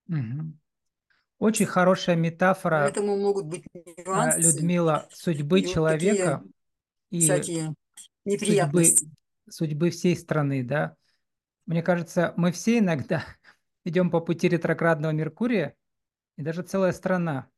Угу. 0.07 0.53
Очень 1.39 1.65
хорошая 1.65 2.17
метафора. 2.17 2.81
Поэтому 2.83 3.17
могут 3.17 3.45
быть 3.45 3.63
нюансы. 3.73 4.41
Людмила, 4.41 5.07
судьбы 5.11 5.61
и 5.61 5.67
человека 5.67 6.41
вот 6.43 6.51
и 7.11 7.21
всякие 7.21 7.73
неприятности. 8.25 9.05
Судьбы, 9.05 9.51
судьбы 9.51 9.89
всей 9.89 10.15
страны, 10.17 10.63
да. 10.63 10.95
Мне 11.65 11.81
кажется, 11.81 12.33
мы 12.35 12.51
все 12.51 12.79
иногда 12.79 13.23
идем 13.85 14.11
по 14.11 14.19
пути 14.19 14.49
ретроградного 14.49 15.13
Меркурия, 15.13 15.75
и 16.35 16.41
даже 16.41 16.61
целая 16.61 16.91
страна. 16.91 17.49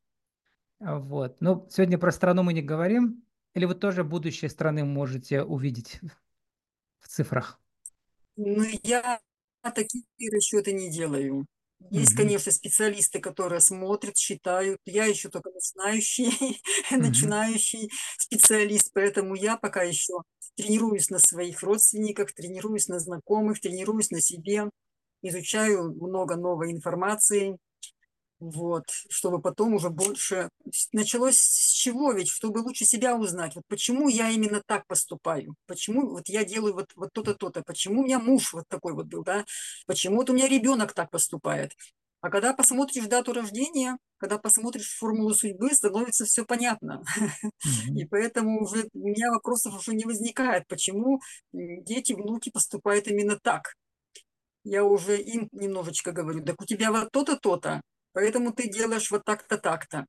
Вот. 0.78 1.40
Но 1.40 1.66
сегодня 1.70 1.98
про 1.98 2.12
страну 2.12 2.42
мы 2.42 2.52
не 2.52 2.62
говорим. 2.62 3.24
Или 3.54 3.66
вы 3.66 3.74
тоже 3.74 4.02
будущее 4.02 4.48
страны 4.48 4.84
можете 4.84 5.42
увидеть 5.42 6.00
в 7.00 7.08
цифрах? 7.08 7.60
Ну, 8.36 8.64
я 8.82 9.20
такие 9.74 10.04
расчеты 10.32 10.72
не 10.72 10.90
делаю. 10.90 11.46
Есть, 11.90 12.14
конечно, 12.14 12.50
специалисты, 12.52 13.20
которые 13.20 13.60
смотрят, 13.60 14.16
считают. 14.16 14.80
Я 14.86 15.04
еще 15.06 15.28
только 15.28 15.50
начинающий, 15.50 16.62
начинающий 16.90 17.90
специалист, 18.18 18.90
поэтому 18.94 19.34
я 19.34 19.56
пока 19.56 19.82
еще 19.82 20.14
тренируюсь 20.56 21.10
на 21.10 21.18
своих 21.18 21.62
родственниках, 21.62 22.32
тренируюсь 22.32 22.88
на 22.88 22.98
знакомых, 22.98 23.60
тренируюсь 23.60 24.10
на 24.10 24.20
себе, 24.20 24.70
изучаю 25.22 25.94
много 25.94 26.36
новой 26.36 26.72
информации, 26.72 27.58
вот, 28.42 28.90
чтобы 29.08 29.40
потом 29.40 29.74
уже 29.74 29.88
больше... 29.88 30.48
Началось 30.90 31.36
с 31.38 31.70
чего 31.70 32.12
ведь? 32.12 32.28
Чтобы 32.28 32.58
лучше 32.58 32.84
себя 32.84 33.14
узнать. 33.14 33.54
Вот 33.54 33.62
почему 33.68 34.08
я 34.08 34.30
именно 34.30 34.60
так 34.66 34.84
поступаю? 34.88 35.54
Почему 35.66 36.10
вот 36.10 36.28
я 36.28 36.44
делаю 36.44 36.74
вот, 36.74 36.90
вот 36.96 37.12
то-то, 37.12 37.34
то-то? 37.34 37.62
Почему 37.62 38.00
у 38.00 38.04
меня 38.04 38.18
муж 38.18 38.52
вот 38.52 38.64
такой 38.66 38.94
вот 38.94 39.06
был, 39.06 39.22
да? 39.22 39.44
Почему 39.86 40.16
вот 40.16 40.30
у 40.30 40.32
меня 40.32 40.48
ребенок 40.48 40.92
так 40.92 41.10
поступает? 41.10 41.72
А 42.20 42.30
когда 42.30 42.52
посмотришь 42.52 43.06
дату 43.06 43.32
рождения, 43.32 43.96
когда 44.18 44.38
посмотришь 44.38 44.96
формулу 44.96 45.34
судьбы, 45.34 45.70
становится 45.72 46.24
все 46.24 46.44
понятно. 46.44 47.04
Mm-hmm. 47.16 47.94
И 48.00 48.04
поэтому 48.06 48.62
уже 48.62 48.88
у 48.92 49.08
меня 49.08 49.30
вопросов 49.30 49.76
уже 49.78 49.94
не 49.94 50.04
возникает, 50.04 50.66
почему 50.66 51.20
дети, 51.52 52.12
внуки 52.12 52.50
поступают 52.50 53.06
именно 53.06 53.38
так. 53.40 53.74
Я 54.64 54.84
уже 54.84 55.20
им 55.20 55.48
немножечко 55.52 56.10
говорю, 56.10 56.44
так 56.44 56.60
у 56.60 56.64
тебя 56.64 56.90
вот 56.90 57.12
то-то, 57.12 57.36
то-то, 57.36 57.82
Поэтому 58.12 58.52
ты 58.52 58.68
делаешь 58.68 59.10
вот 59.10 59.24
так-то, 59.24 59.58
так-то. 59.58 60.06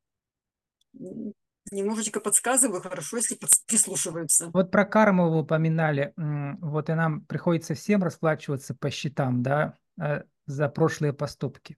Немножечко 1.72 2.19
подсказываю, 2.19 2.81
хорошо, 2.81 3.17
если 3.17 3.38
прислушиваются. 3.67 4.51
Вот 4.53 4.69
про 4.69 4.86
карму 4.86 5.29
вы 5.29 5.39
упоминали. 5.39 6.13
Вот 6.15 6.89
и 6.89 6.93
нам 6.93 7.25
приходится 7.25 7.74
всем 7.74 8.03
расплачиваться 8.03 8.75
по 8.75 8.91
счетам, 8.91 9.41
да, 9.41 9.77
э, 10.00 10.24
за 10.45 10.69
прошлые 10.69 11.13
поступки. 11.13 11.77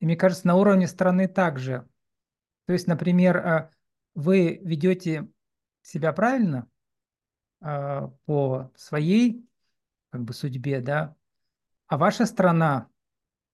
И 0.00 0.04
мне 0.04 0.16
кажется, 0.16 0.46
на 0.46 0.56
уровне 0.56 0.88
страны 0.88 1.28
также. 1.28 1.88
То 2.66 2.72
есть, 2.72 2.88
например, 2.88 3.36
э, 3.36 3.70
вы 4.14 4.60
ведете 4.62 5.28
себя 5.82 6.12
правильно 6.12 6.68
э, 7.62 8.08
по 8.26 8.72
своей 8.74 9.46
как 10.10 10.24
бы 10.24 10.34
судьбе, 10.34 10.80
да, 10.80 11.14
а 11.86 11.96
ваша 11.96 12.26
страна 12.26 12.89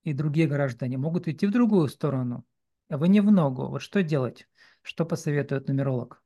и 0.07 0.13
другие 0.13 0.47
граждане 0.47 0.99
могут 0.99 1.27
идти 1.27 1.47
в 1.47 1.51
другую 1.51 1.89
сторону, 1.89 2.45
а 2.89 2.97
вы 2.97 3.09
не 3.09 3.21
в 3.21 3.33
ногу. 3.33 3.67
Вот 3.67 3.83
что 3.83 4.05
делать? 4.05 4.47
Что 4.83 5.05
посоветует 5.05 5.67
нумеролог? 5.67 6.23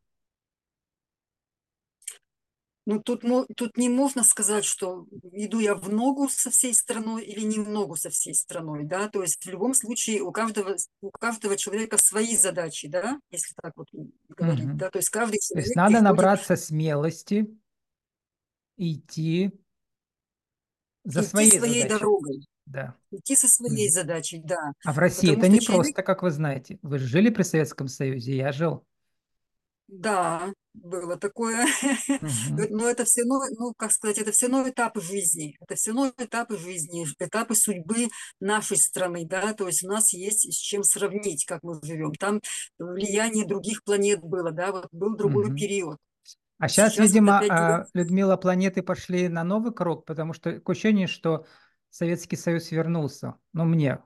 Ну, 2.85 3.01
тут, 3.01 3.23
тут 3.57 3.79
не 3.79 3.89
можно 3.89 4.23
сказать, 4.23 4.67
что 4.67 5.07
иду 5.33 5.61
я 5.61 5.75
в 5.75 5.91
ногу 5.91 6.29
со 6.29 6.51
всей 6.51 6.75
страной 6.75 7.25
или 7.25 7.41
не 7.41 7.59
в 7.59 7.71
ногу 7.71 7.97
со 7.97 8.11
всей 8.11 8.35
страной, 8.35 8.85
да, 8.85 9.09
то 9.09 9.23
есть 9.23 9.43
в 9.43 9.49
любом 9.49 9.73
случае 9.73 10.21
у 10.21 10.33
каждого, 10.33 10.77
у 11.01 11.11
каждого 11.11 11.57
человека 11.57 11.97
свои 11.97 12.37
задачи, 12.37 12.89
да, 12.89 13.19
если 13.31 13.55
так 13.63 13.73
вот 13.77 13.89
говорить, 14.29 14.67
угу. 14.67 14.77
да, 14.77 14.91
то 14.91 14.99
есть 14.99 15.09
каждый 15.09 15.39
человек... 15.41 15.65
То 15.65 15.69
есть 15.69 15.77
надо 15.77 16.03
набраться 16.03 16.57
смелости 16.57 17.47
идти 18.77 19.53
за 21.05 21.21
идти 21.21 21.29
своей, 21.29 21.59
своей 21.59 21.83
задачей. 21.83 21.99
дорогой. 21.99 22.47
Да. 22.71 22.95
Идти 23.11 23.35
со 23.35 23.49
своей 23.49 23.89
угу. 23.89 23.95
задачей, 23.95 24.41
да. 24.45 24.73
А 24.85 24.93
в 24.93 24.99
России 24.99 25.35
Потому 25.35 25.43
это 25.43 25.49
не 25.49 25.61
человек... 25.61 25.87
просто, 25.87 26.03
как 26.05 26.23
вы 26.23 26.31
знаете. 26.31 26.79
Вы 26.83 26.99
жили 26.99 27.31
при 27.31 27.43
Советском 27.43 27.89
Союзе, 27.89 28.37
я 28.37 28.53
жил. 28.53 28.85
Да, 29.89 30.53
было 30.73 31.17
такое. 31.17 31.67
Угу. 32.09 32.67
Но 32.71 32.89
это 32.89 33.05
все 33.05 33.23
равно, 33.23 33.41
ну, 33.59 33.75
как 33.77 33.91
сказать, 33.91 34.19
это 34.19 34.31
все 34.31 34.47
равно 34.47 34.69
этапы 34.69 35.01
жизни. 35.01 35.57
Это 35.61 35.75
все 35.75 35.91
равно 35.91 36.13
этапы 36.17 36.57
жизни, 36.57 37.07
этапы 37.19 37.57
судьбы 37.57 38.09
нашей 38.39 38.77
страны, 38.77 39.27
да, 39.27 39.53
то 39.53 39.67
есть 39.67 39.85
у 39.85 39.89
нас 39.89 40.13
есть 40.13 40.53
с 40.53 40.57
чем 40.57 40.85
сравнить, 40.85 41.45
как 41.45 41.63
мы 41.63 41.81
живем. 41.83 42.13
Там 42.15 42.41
влияние 42.79 43.47
других 43.47 43.83
планет 43.83 44.21
было, 44.21 44.53
да, 44.53 44.71
вот 44.71 44.89
был 44.93 45.17
другой 45.17 45.47
угу. 45.47 45.55
период. 45.55 45.99
А 46.59 46.69
сейчас, 46.69 46.93
сейчас 46.93 47.09
видимо. 47.09 47.41
А, 47.49 47.87
Людмила, 47.95 48.37
планеты 48.37 48.83
пошли 48.83 49.29
на 49.29 49.43
новый 49.45 49.73
круг, 49.73 50.05
потому 50.05 50.35
что 50.35 50.61
ощущение, 50.65 51.07
что 51.07 51.47
Советский 51.91 52.37
Союз 52.37 52.71
вернулся. 52.71 53.35
Ну, 53.53 53.65
мне 53.65 54.03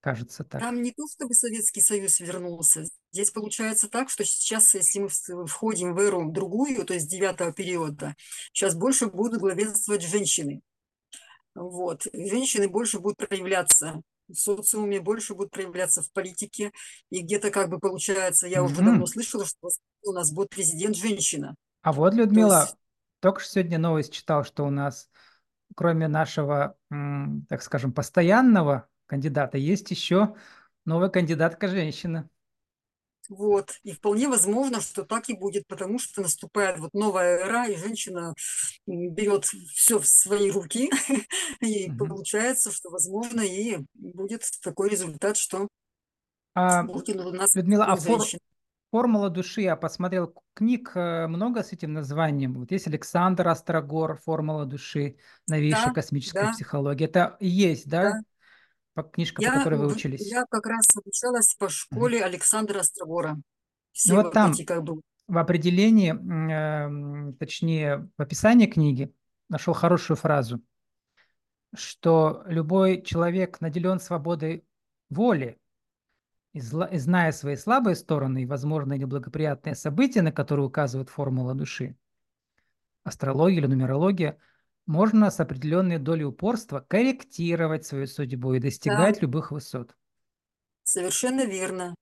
кажется 0.00 0.44
так. 0.44 0.60
Там 0.60 0.82
не 0.82 0.90
то, 0.90 1.04
чтобы 1.08 1.34
Советский 1.34 1.80
Союз 1.80 2.20
вернулся. 2.20 2.84
Здесь 3.12 3.30
получается 3.30 3.88
так, 3.88 4.10
что 4.10 4.24
сейчас, 4.24 4.74
если 4.74 4.98
мы 4.98 5.46
входим 5.46 5.94
в 5.94 5.98
эру 6.00 6.30
другую, 6.30 6.84
то 6.84 6.94
есть 6.94 7.08
девятого 7.08 7.52
периода, 7.52 8.16
сейчас 8.52 8.74
больше 8.74 9.06
будут 9.06 9.40
главенствовать 9.40 10.02
женщины. 10.02 10.62
Вот. 11.54 12.06
Женщины 12.12 12.68
больше 12.68 12.98
будут 12.98 13.28
проявляться 13.28 14.02
в 14.28 14.34
социуме, 14.34 15.00
больше 15.00 15.34
будут 15.34 15.52
проявляться 15.52 16.02
в 16.02 16.10
политике. 16.12 16.72
И 17.10 17.20
где-то 17.22 17.50
как 17.50 17.68
бы 17.68 17.78
получается, 17.78 18.46
я 18.46 18.58
mm-hmm. 18.58 18.64
уже 18.64 18.76
давно 18.76 19.06
слышала, 19.06 19.46
что 19.46 19.68
у 20.04 20.12
нас 20.12 20.32
будет 20.32 20.50
президент 20.50 20.96
женщина. 20.96 21.54
А 21.82 21.92
вот, 21.92 22.14
Людмила, 22.14 22.62
есть... 22.62 22.76
только 23.20 23.40
что 23.40 23.52
сегодня 23.52 23.78
новость 23.78 24.12
читал, 24.12 24.44
что 24.44 24.64
у 24.64 24.70
нас, 24.70 25.10
кроме 25.76 26.08
нашего, 26.08 26.76
так 27.48 27.62
скажем, 27.62 27.92
постоянного 27.92 28.88
кандидата. 29.06 29.58
Есть 29.58 29.90
еще 29.90 30.34
новая 30.84 31.08
кандидатка 31.08 31.68
женщина. 31.68 32.28
Вот. 33.28 33.78
И 33.82 33.92
вполне 33.92 34.28
возможно, 34.28 34.80
что 34.80 35.04
так 35.04 35.28
и 35.28 35.34
будет, 35.34 35.66
потому 35.66 35.98
что 35.98 36.22
наступает 36.22 36.78
вот 36.78 36.92
новая 36.92 37.38
эра, 37.38 37.66
и 37.66 37.76
женщина 37.76 38.34
берет 38.86 39.44
все 39.44 39.98
в 39.98 40.06
свои 40.06 40.50
руки, 40.50 40.90
и 41.60 41.90
угу. 41.90 42.06
получается, 42.06 42.72
что, 42.72 42.90
возможно, 42.90 43.40
и 43.40 43.78
будет 43.94 44.42
такой 44.62 44.90
результат, 44.90 45.36
что 45.36 45.68
а, 46.54 46.82
будет 46.82 47.16
у 47.16 47.32
нас 47.32 47.54
Людмила, 47.54 47.86
а 47.86 47.96
фор, 47.96 48.22
формула 48.92 49.30
души, 49.30 49.62
я 49.62 49.74
посмотрел 49.74 50.34
книг 50.52 50.92
э, 50.94 51.26
много 51.26 51.62
с 51.62 51.72
этим 51.72 51.94
названием. 51.94 52.58
Вот 52.58 52.70
есть 52.70 52.86
Александр 52.86 53.48
Острогор, 53.48 54.18
формула 54.18 54.66
души, 54.66 55.16
новейшая 55.48 55.86
да, 55.86 55.92
космическая 55.94 56.42
да. 56.44 56.52
психология. 56.52 57.06
Это 57.06 57.36
есть, 57.40 57.88
да? 57.88 58.22
да? 58.94 59.02
книжка, 59.04 59.40
я, 59.40 59.52
по 59.52 59.58
которой 59.58 59.78
вы 59.78 59.86
учились? 59.86 60.30
Я 60.30 60.44
как 60.48 60.66
раз 60.66 60.84
обучалась 60.94 61.54
по 61.54 61.70
школе 61.70 62.20
mm 62.20 62.24
Александра 62.24 62.80
Острогора. 62.80 63.40
Все 63.92 64.14
вот 64.14 64.34
там 64.34 64.52
эти, 64.52 64.64
как 64.64 64.82
бы... 64.82 65.00
в 65.26 65.38
определении, 65.38 66.12
э, 66.12 67.32
точнее, 67.38 68.10
в 68.18 68.22
описании 68.22 68.66
книги 68.66 69.10
нашел 69.48 69.72
хорошую 69.72 70.18
фразу, 70.18 70.60
что 71.74 72.42
любой 72.44 73.00
человек 73.00 73.62
наделен 73.62 74.00
свободой 74.00 74.66
воли, 75.08 75.58
и, 76.52 76.60
зная 76.60 77.32
свои 77.32 77.56
слабые 77.56 77.96
стороны 77.96 78.42
и 78.42 78.46
возможные 78.46 78.98
неблагоприятные 78.98 79.74
события, 79.74 80.22
на 80.22 80.32
которые 80.32 80.66
указывает 80.66 81.08
формула 81.08 81.54
души, 81.54 81.96
астрология 83.04 83.58
или 83.58 83.66
нумерология– 83.66 84.38
можно 84.86 85.30
с 85.30 85.38
определенной 85.40 85.98
долей 85.98 86.24
упорства 86.24 86.80
корректировать 86.80 87.86
свою 87.86 88.06
судьбу 88.06 88.54
и 88.54 88.60
достигать 88.60 89.16
да. 89.16 89.20
любых 89.22 89.50
высот. 89.52 89.94
Совершенно 90.82 91.44
верно. 91.46 91.94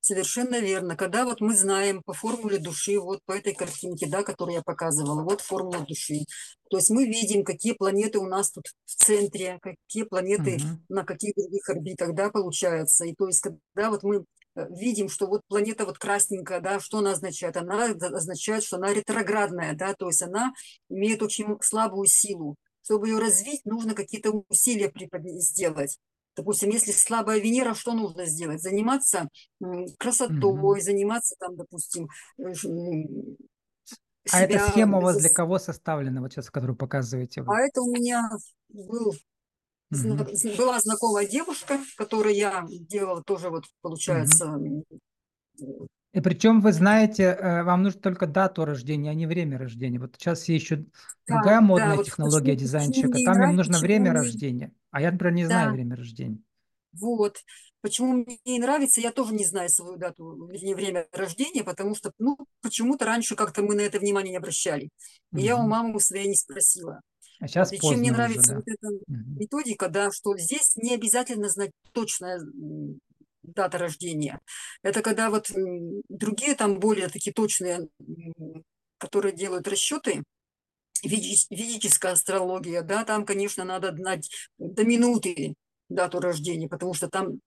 Совершенно 0.00 0.60
верно. 0.60 0.96
Когда 0.96 1.24
вот 1.24 1.40
мы 1.40 1.54
знаем 1.54 2.02
по 2.02 2.12
формуле 2.12 2.58
души, 2.58 2.98
вот 2.98 3.20
по 3.26 3.32
этой 3.32 3.54
картинке, 3.54 4.06
да, 4.08 4.22
которую 4.22 4.56
я 4.56 4.62
показывала, 4.62 5.22
вот 5.22 5.40
формула 5.40 5.84
души. 5.86 6.24
То 6.70 6.78
есть 6.78 6.90
мы 6.90 7.04
видим, 7.06 7.44
какие 7.44 7.72
планеты 7.72 8.18
у 8.18 8.26
нас 8.26 8.50
тут 8.50 8.64
в 8.86 8.94
центре, 8.94 9.58
какие 9.60 10.04
планеты 10.04 10.56
угу. 10.56 10.64
на 10.88 11.04
каких 11.04 11.34
других 11.34 11.68
орбитах, 11.68 12.14
да, 12.14 12.30
получается. 12.30 13.04
И 13.04 13.14
то 13.14 13.26
есть 13.26 13.40
когда 13.40 13.90
вот 13.90 14.02
мы 14.02 14.24
Э, 14.56 14.66
видим, 14.70 15.08
что 15.08 15.26
вот 15.26 15.42
планета 15.46 15.84
вот 15.84 15.98
красненькая, 15.98 16.60
да, 16.60 16.80
что 16.80 16.98
она 16.98 17.12
означает? 17.12 17.56
Она 17.56 17.84
означает, 17.84 18.64
что 18.64 18.76
она 18.76 18.92
ретроградная, 18.92 19.74
да, 19.74 19.94
то 19.94 20.08
есть 20.08 20.22
она 20.22 20.52
имеет 20.88 21.22
очень 21.22 21.56
слабую 21.62 22.06
силу. 22.06 22.56
Чтобы 22.82 23.08
ее 23.08 23.18
развить, 23.18 23.64
нужно 23.64 23.94
какие-то 23.94 24.42
усилия 24.48 24.92
сделать. 25.40 25.98
Допустим, 26.36 26.70
если 26.70 26.92
слабая 26.92 27.38
Венера, 27.38 27.74
что 27.74 27.92
нужно 27.92 28.24
сделать? 28.26 28.62
Заниматься 28.62 29.28
красотой, 29.98 30.52
mm 30.52 30.80
заниматься 30.80 31.34
там, 31.38 31.56
допустим, 31.56 32.08
э, 32.38 32.52
а 34.32 34.42
эта 34.42 34.68
схема 34.68 34.98
у 34.98 35.00
вас 35.00 35.16
для 35.16 35.30
кого 35.30 35.58
составлена, 35.58 36.20
вот 36.20 36.32
сейчас, 36.32 36.50
которую 36.50 36.76
показываете 36.76 37.42
вы? 37.42 37.54
А 37.54 37.60
это 37.60 37.80
у 37.80 37.90
меня 37.90 38.28
был 38.68 39.14
Угу. 39.92 40.56
Была 40.56 40.78
знакомая 40.78 41.26
девушка, 41.26 41.80
которой 41.96 42.36
я 42.36 42.64
делала 42.70 43.24
тоже, 43.24 43.50
вот 43.50 43.64
получается. 43.82 44.52
Угу. 44.52 45.88
И 46.12 46.20
причем 46.20 46.60
вы 46.60 46.72
знаете, 46.72 47.22
э, 47.22 47.62
вам 47.62 47.84
нужно 47.84 48.00
только 48.00 48.26
дату 48.26 48.64
рождения, 48.64 49.10
а 49.10 49.14
не 49.14 49.26
время 49.26 49.58
рождения. 49.58 50.00
Вот 50.00 50.16
сейчас 50.18 50.48
есть 50.48 50.64
еще 50.64 50.76
да, 50.76 51.36
другая 51.36 51.60
модная 51.60 51.98
да, 51.98 52.02
технология 52.04 52.52
вот 52.52 52.58
дизайнчика. 52.60 53.12
Там 53.12 53.22
нравится, 53.22 53.50
им 53.50 53.56
нужно 53.56 53.78
время 53.78 54.10
мне... 54.10 54.20
рождения. 54.20 54.72
А 54.90 55.00
я, 55.00 55.12
например, 55.12 55.34
не 55.34 55.42
да. 55.44 55.48
знаю 55.48 55.72
время 55.72 55.96
рождения. 55.96 56.38
Вот. 56.92 57.36
Почему 57.80 58.12
мне 58.12 58.38
не 58.44 58.58
нравится, 58.58 59.00
я 59.00 59.12
тоже 59.12 59.34
не 59.34 59.44
знаю 59.44 59.70
свою 59.70 59.96
дату, 59.96 60.46
вернее, 60.48 60.74
время 60.74 61.06
рождения, 61.12 61.64
потому 61.64 61.94
что, 61.94 62.12
ну, 62.18 62.36
почему-то 62.60 63.06
раньше 63.06 63.36
как-то 63.36 63.62
мы 63.62 63.74
на 63.74 63.80
это 63.80 63.98
внимание 63.98 64.32
не 64.32 64.36
обращали. 64.36 64.90
И 65.32 65.36
угу. 65.36 65.38
я 65.38 65.56
у 65.56 65.66
мамы 65.66 65.98
своей 66.00 66.28
не 66.28 66.36
спросила. 66.36 67.00
А 67.38 67.48
сейчас 67.48 67.70
вот, 67.70 67.76
и 67.78 67.80
чем 67.80 68.00
мне 68.00 68.12
нравится 68.12 68.40
уже, 68.40 68.50
да? 68.50 68.56
вот 68.56 68.64
эта 68.66 68.88
угу. 68.88 69.38
методика, 69.38 69.88
да, 69.88 70.10
что 70.10 70.36
здесь 70.36 70.76
не 70.76 70.94
обязательно 70.94 71.48
знать 71.48 71.70
точная 71.92 72.40
дата 73.54 73.78
рождения. 73.78 74.40
Это 74.82 75.02
когда 75.02 75.30
вот 75.30 75.50
другие 76.08 76.54
там 76.54 76.78
более 76.78 77.08
такие 77.08 77.32
точные, 77.32 77.88
которые 78.98 79.34
делают 79.34 79.68
расчеты, 79.68 80.22
физическая 81.02 82.12
астрология, 82.12 82.82
да, 82.82 83.04
там, 83.04 83.24
конечно, 83.24 83.64
надо 83.64 83.94
знать 83.94 84.30
до 84.58 84.84
минуты 84.84 85.54
дату 85.88 86.20
рождения, 86.20 86.68
потому 86.68 86.94
что 86.94 87.08
там 87.08 87.40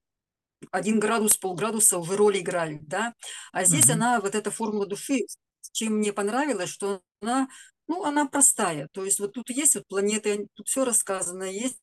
один 0.70 0.98
градус, 0.98 1.36
полградуса 1.36 1.98
уже 1.98 2.16
роли 2.16 2.40
играют, 2.40 2.86
да. 2.86 3.14
А 3.52 3.64
здесь 3.64 3.86
угу. 3.86 3.94
она, 3.94 4.20
вот 4.20 4.34
эта 4.34 4.50
формула 4.50 4.86
души, 4.86 5.26
чем 5.72 5.94
мне 5.98 6.12
понравилось, 6.12 6.70
что 6.70 7.02
она 7.20 7.48
ну, 7.86 8.04
она 8.04 8.26
простая. 8.26 8.88
То 8.92 9.04
есть 9.04 9.20
вот 9.20 9.32
тут 9.32 9.50
есть 9.50 9.74
вот 9.74 9.86
планеты, 9.86 10.48
тут 10.54 10.68
все 10.68 10.84
рассказано, 10.84 11.44
есть 11.44 11.78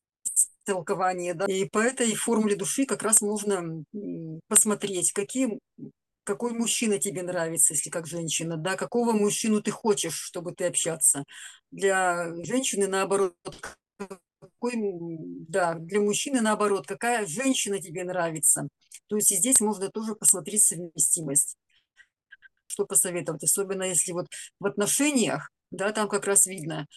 толкование, 0.66 1.34
да, 1.34 1.46
и 1.46 1.66
по 1.66 1.80
этой 1.80 2.14
формуле 2.16 2.56
души 2.56 2.86
как 2.86 3.04
раз 3.04 3.22
можно 3.22 3.84
посмотреть, 4.48 5.12
какие, 5.12 5.60
какой 6.24 6.54
мужчина 6.54 6.98
тебе 7.00 7.24
нравится, 7.24 7.74
если 7.74 7.90
как 7.90 8.08
женщина, 8.08 8.58
да, 8.58 8.76
какого 8.76 9.12
мужчину 9.14 9.62
ты 9.62 9.72
хочешь, 9.72 10.16
чтобы 10.16 10.54
ты 10.54 10.66
общаться. 10.66 11.24
Для 11.72 12.34
женщины 12.44 12.88
наоборот, 12.88 13.36
какой, 13.98 14.74
да, 15.48 15.76
для 15.76 16.00
мужчины 16.00 16.42
наоборот, 16.42 16.88
какая 16.88 17.26
женщина 17.26 17.82
тебе 17.82 18.04
нравится. 18.04 18.68
То 19.08 19.16
есть 19.16 19.32
и 19.32 19.36
здесь 19.36 19.60
можно 19.60 19.90
тоже 19.90 20.16
посмотреть 20.16 20.64
совместимость. 20.64 21.58
что 22.68 22.86
посоветовать, 22.86 23.44
особенно 23.44 23.84
если 23.84 24.14
вот 24.14 24.28
в 24.60 24.66
отношениях, 24.66 25.52
да, 25.72 25.92
там 25.92 26.08
как 26.08 26.26
раз 26.26 26.46
видно 26.46 26.88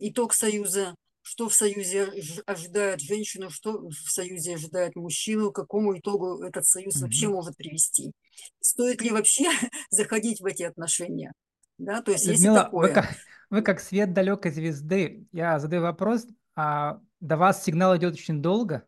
итог 0.00 0.32
союза, 0.34 0.94
что 1.28 1.50
в 1.50 1.54
союзе 1.54 2.10
ожидает 2.46 3.00
женщину, 3.00 3.50
что 3.50 3.86
в 3.90 4.10
союзе 4.10 4.54
ожидает 4.54 4.96
мужчину, 4.96 5.52
к 5.52 5.56
какому 5.56 5.98
итогу 5.98 6.42
этот 6.42 6.64
союз 6.64 6.96
mm-hmm. 6.96 7.02
вообще 7.02 7.28
может 7.28 7.56
привести. 7.56 8.12
Стоит 8.60 9.02
ли 9.02 9.10
вообще 9.10 9.50
заходить 9.90 10.40
в 10.40 10.46
эти 10.46 10.62
отношения? 10.62 11.32
Да, 11.76 12.00
то 12.00 12.12
есть 12.12 12.26
Людмила, 12.26 12.54
есть 12.54 12.64
такое. 12.64 12.88
Вы 12.88 12.94
как, 12.94 13.16
вы 13.50 13.62
как 13.62 13.80
свет 13.80 14.14
далекой 14.14 14.50
звезды. 14.52 15.26
Я 15.30 15.58
задаю 15.58 15.82
вопрос, 15.82 16.26
а 16.56 16.98
до 17.20 17.36
вас 17.36 17.62
сигнал 17.62 17.94
идет 17.98 18.14
очень 18.14 18.40
долго? 18.40 18.86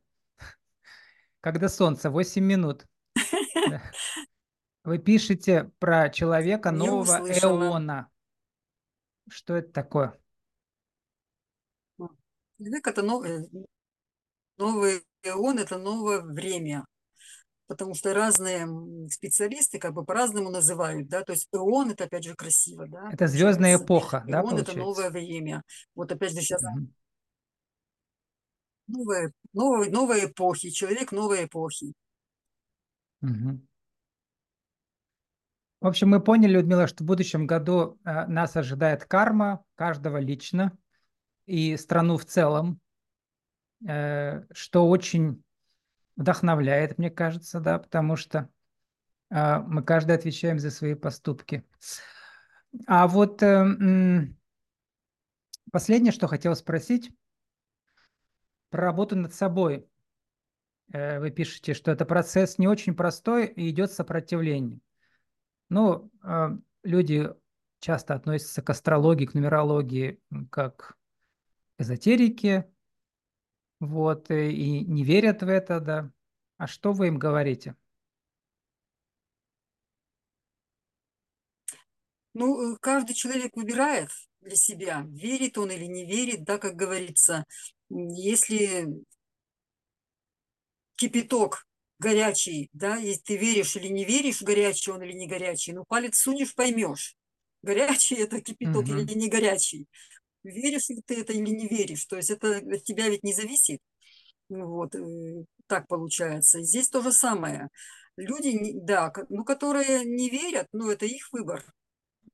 Когда 1.41 1.69
солнце? 1.69 2.09
8 2.09 2.43
минут. 2.43 2.87
Вы 4.83 4.99
пишете 4.99 5.71
про 5.79 6.09
человека 6.09 6.71
нового 6.71 7.29
эона. 7.29 8.09
Что 9.29 9.57
это 9.57 9.71
такое? 9.73 10.20
Человек– 12.61 12.87
это 12.89 13.03
новый, 13.03 13.49
новый 14.59 15.03
эон, 15.23 15.59
это 15.59 15.79
новое 15.79 16.21
время. 16.21 16.85
Потому 17.67 17.95
что 17.95 18.13
разные 18.13 18.69
специалисты 19.09 19.79
как 19.79 19.95
бы 19.95 20.05
по-разному 20.05 20.51
называют, 20.51 21.09
да, 21.09 21.23
то 21.23 21.33
есть 21.33 21.49
эон– 21.53 21.91
это 21.93 22.05
опять 22.05 22.25
же 22.25 22.35
красиво, 22.35 22.87
да. 22.87 23.09
Это 23.11 23.29
звездная 23.29 23.79
эпоха, 23.79 24.25
да, 24.27 24.41
Эон– 24.43 24.59
это 24.59 24.77
новое 24.77 25.09
время. 25.09 25.63
Вот 25.95 26.13
опять 26.13 26.33
же 26.33 26.41
сейчас 26.43 26.63
угу. 26.63 26.89
новые, 28.89 29.33
новые, 29.55 29.91
новые 29.91 30.27
эпохи, 30.27 30.69
человек 30.69 31.13
новой 31.13 31.47
эпохи. 31.47 31.95
Угу. 33.23 33.61
В 35.81 35.87
общем, 35.87 36.11
мы 36.11 36.21
поняли, 36.21 36.53
Людмила, 36.55 36.87
что 36.87 37.05
в 37.05 37.07
будущем 37.07 37.47
году 37.47 37.99
э, 38.05 38.27
нас 38.27 38.55
ожидает 38.55 39.07
карма 39.07 39.65
каждого 39.77 40.19
лично 40.19 40.77
и 41.51 41.77
страну 41.77 42.17
в 42.17 42.25
целом, 42.25 42.81
э, 43.87 44.45
что 44.53 44.89
очень 44.89 45.43
вдохновляет, 46.15 46.97
мне 46.97 47.11
кажется, 47.11 47.59
да, 47.59 47.81
потому 47.81 48.15
что 48.15 48.49
э, 49.31 49.59
мы 49.59 49.83
каждый 49.83 50.15
отвечаем 50.15 50.61
за 50.61 50.71
свои 50.71 50.95
поступки. 50.95 51.65
А 52.87 53.09
вот 53.09 53.43
последнее, 55.73 56.13
что 56.13 56.29
хотел 56.29 56.55
спросить, 56.55 57.11
про 58.69 58.83
работу 58.83 59.17
над 59.17 59.35
собой. 59.35 59.89
Вы 60.87 61.33
пишете, 61.33 61.75
что 61.75 61.91
это 61.91 62.05
процесс 62.05 62.59
не 62.59 62.69
очень 62.69 62.95
простой 62.95 63.47
и 63.47 63.69
идет 63.71 63.91
сопротивление. 63.91 64.79
Ну, 65.69 66.13
люди 66.85 67.29
часто 67.81 68.15
относятся 68.15 68.63
к 68.63 68.71
астрологии, 68.71 69.27
к 69.27 69.35
нумерологии 69.35 70.21
как 70.51 70.97
эзотерики, 71.81 72.65
вот, 73.81 74.31
э, 74.31 74.51
и 74.51 74.81
не 74.81 75.05
верят 75.05 75.43
в 75.43 75.49
это, 75.49 75.81
да. 75.81 76.13
А 76.59 76.67
что 76.67 76.93
вы 76.93 77.09
им 77.09 77.19
говорите? 77.19 77.75
Ну, 82.35 82.75
э, 82.75 82.79
каждый 82.81 83.15
человек 83.15 83.57
выбирает 83.57 84.11
для 84.41 84.57
себя, 84.57 85.05
верит 85.09 85.59
он 85.59 85.71
или 85.71 85.87
не 85.87 86.07
верит, 86.07 86.45
да, 86.45 86.59
как 86.59 86.77
говорится. 86.77 87.45
Если 87.89 88.87
кипяток 90.97 91.67
горячий, 91.99 92.69
да, 92.73 92.97
если 92.97 93.23
ты 93.23 93.37
веришь 93.37 93.77
или 93.77 93.89
не 93.89 94.05
веришь, 94.05 94.43
горячий 94.43 94.91
он 94.91 95.03
или 95.03 95.13
не 95.13 95.27
горячий, 95.27 95.73
ну, 95.73 95.85
палец 95.85 96.19
сунешь, 96.19 96.55
поймешь, 96.55 97.17
горячий 97.63 98.17
это 98.17 98.41
кипяток 98.41 98.85
угу. 98.85 98.99
или 98.99 99.15
не 99.15 99.29
горячий. 99.29 99.87
Веришь 100.43 100.89
ли 100.89 101.03
ты 101.05 101.21
это 101.21 101.33
или 101.33 101.51
не 101.51 101.69
веришь, 101.69 102.05
то 102.07 102.17
есть 102.17 102.31
это 102.31 102.57
от 102.59 102.85
тебя 102.85 103.09
ведь 103.09 103.25
не 103.25 103.35
зависит. 103.35 103.81
Ну 104.49 104.67
вот, 104.67 104.95
э, 104.95 105.45
так 105.67 105.87
получается. 105.87 106.63
Здесь 106.63 106.89
то 106.89 107.03
же 107.03 107.13
самое. 107.13 107.69
Люди, 108.17 108.73
да, 108.75 109.13
ну, 109.29 109.45
которые 109.45 110.05
не 110.05 110.29
верят, 110.29 110.67
ну, 110.73 110.91
это 110.91 111.07
их 111.07 111.33
выбор. 111.33 111.65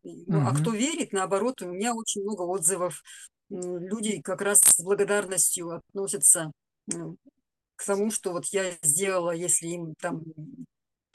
Ну, 0.03 0.39
угу. 0.39 0.47
А 0.47 0.55
кто 0.55 0.71
верит, 0.73 1.13
наоборот, 1.13 1.63
у 1.63 1.71
меня 1.71 1.95
очень 1.95 2.23
много 2.23 2.43
отзывов. 2.43 3.03
Люди 3.51 4.21
как 4.23 4.41
раз 4.41 4.61
с 4.61 4.83
благодарностью 4.83 5.71
относятся 5.71 6.53
к 6.89 7.85
тому, 7.85 8.11
что 8.11 8.33
вот 8.33 8.47
я 8.47 8.77
сделала, 8.83 9.33
если 9.33 9.67
им 9.69 9.95
там 10.01 10.23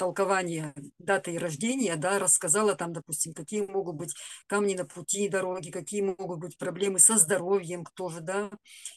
толкование 0.02 0.74
даты 0.98 1.38
рождения, 1.38 1.96
да, 1.96 2.18
рассказала 2.18 2.74
там, 2.74 2.92
допустим, 2.92 3.34
какие 3.36 3.62
могут 3.62 3.98
быть 3.98 4.16
камни 4.48 4.74
на 4.74 4.84
пути 4.84 5.30
дороги, 5.30 5.70
какие 5.70 6.02
могут 6.02 6.40
быть 6.40 6.58
проблемы 6.58 6.98
со 6.98 7.20
здоровьем 7.20 7.86
тоже, 7.94 8.22
да. 8.22 8.50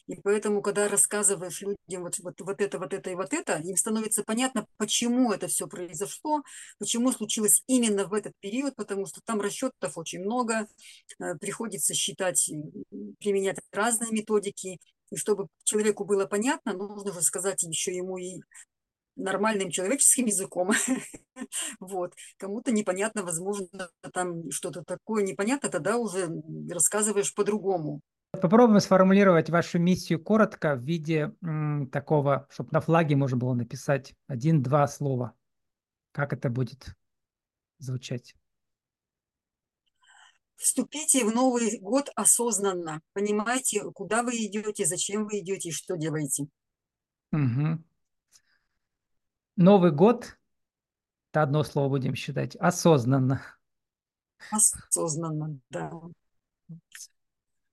И 0.07 0.15
поэтому, 0.15 0.63
когда 0.63 0.87
рассказываешь 0.87 1.61
людям 1.61 2.01
вот, 2.01 2.17
вот, 2.17 2.41
вот 2.41 2.59
это, 2.59 2.79
вот 2.79 2.91
это 2.91 3.11
и 3.11 3.13
вот 3.13 3.33
это, 3.33 3.57
им 3.59 3.77
становится 3.77 4.23
понятно, 4.23 4.65
почему 4.77 5.31
это 5.31 5.45
все 5.47 5.67
произошло, 5.67 6.41
почему 6.79 7.11
случилось 7.11 7.61
именно 7.67 8.07
в 8.07 8.13
этот 8.15 8.33
период, 8.39 8.75
потому 8.75 9.05
что 9.05 9.21
там 9.23 9.39
расчетов 9.41 9.99
очень 9.99 10.21
много, 10.21 10.65
э, 11.19 11.35
приходится 11.39 11.93
считать, 11.93 12.49
применять 13.19 13.59
разные 13.71 14.09
методики, 14.11 14.79
и 15.11 15.17
чтобы 15.17 15.49
человеку 15.65 16.03
было 16.03 16.25
понятно, 16.25 16.73
нужно 16.73 17.13
же 17.13 17.21
сказать 17.21 17.61
еще 17.61 17.95
ему 17.95 18.17
и 18.17 18.41
нормальным 19.15 19.69
человеческим 19.69 20.25
языком. 20.27 20.71
вот. 21.79 22.13
Кому-то 22.37 22.71
непонятно, 22.71 23.23
возможно, 23.23 23.89
там 24.13 24.51
что-то 24.51 24.83
такое 24.83 25.23
непонятно, 25.23 25.69
тогда 25.69 25.97
уже 25.97 26.29
рассказываешь 26.69 27.33
по-другому. 27.33 28.01
Попробуем 28.41 28.79
сформулировать 28.81 29.49
вашу 29.49 29.79
миссию 29.79 30.21
коротко 30.21 30.75
в 30.75 30.83
виде 30.83 31.33
м, 31.41 31.89
такого, 31.89 32.47
чтобы 32.49 32.69
на 32.71 32.81
флаге 32.81 33.15
можно 33.15 33.37
было 33.37 33.53
написать 33.53 34.13
один-два 34.27 34.87
слова. 34.87 35.33
Как 36.11 36.33
это 36.33 36.49
будет 36.49 36.95
звучать? 37.77 38.35
Вступите 40.55 41.25
в 41.25 41.33
Новый 41.33 41.77
год 41.79 42.09
осознанно. 42.15 43.01
Понимаете, 43.13 43.83
куда 43.93 44.23
вы 44.23 44.31
идете, 44.31 44.85
зачем 44.85 45.25
вы 45.25 45.39
идете 45.39 45.69
и 45.69 45.73
что 45.73 45.95
делаете. 45.95 46.47
Угу. 47.31 47.83
Новый 49.55 49.91
год, 49.91 50.37
это 51.31 51.43
одно 51.43 51.63
слово 51.63 51.89
будем 51.89 52.15
считать, 52.15 52.55
осознанно. 52.57 53.41
Осознанно, 54.51 55.59
да. 55.69 55.91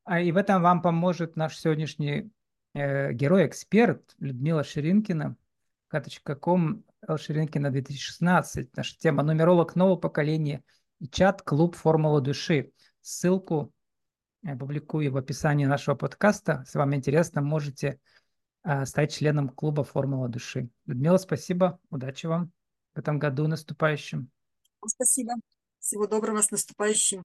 А 0.05 0.21
и 0.21 0.31
в 0.33 0.37
этом 0.37 0.63
вам 0.63 0.83
поможет 0.83 1.37
наш 1.37 1.59
сегодняшний 1.59 2.31
э, 2.75 3.13
герой-эксперт 3.13 4.15
Людмила 4.19 4.65
Ширинкина, 4.65 5.37
ком 6.41 6.85
Ширинкина 7.17 7.71
2016. 7.71 8.77
Наша 8.77 8.99
тема 8.99 9.23
«Нумеролог 9.23 9.75
нового 9.75 9.97
поколения» 9.97 10.63
и 11.01 11.09
чат 11.09 11.43
«Клуб 11.43 11.75
Формула 11.75 12.21
души». 12.21 12.73
Ссылку 13.01 13.73
я 14.43 14.57
публикую 14.57 15.13
в 15.13 15.17
описании 15.17 15.67
нашего 15.67 15.95
подкаста. 15.95 16.63
Если 16.65 16.79
вам 16.79 16.95
интересно, 16.95 17.43
можете 17.43 18.01
стать 18.85 19.13
членом 19.13 19.49
клуба 19.49 19.85
«Формула 19.85 20.29
души». 20.29 20.69
Людмила, 20.87 21.19
спасибо. 21.19 21.79
Удачи 21.91 22.27
вам 22.27 22.53
в 22.95 22.99
этом 22.99 23.19
году 23.19 23.47
наступающем. 23.49 24.31
Спасибо. 24.87 25.35
Всего 25.79 26.07
доброго 26.07 26.43
с 26.43 26.51
наступающим. 26.51 27.23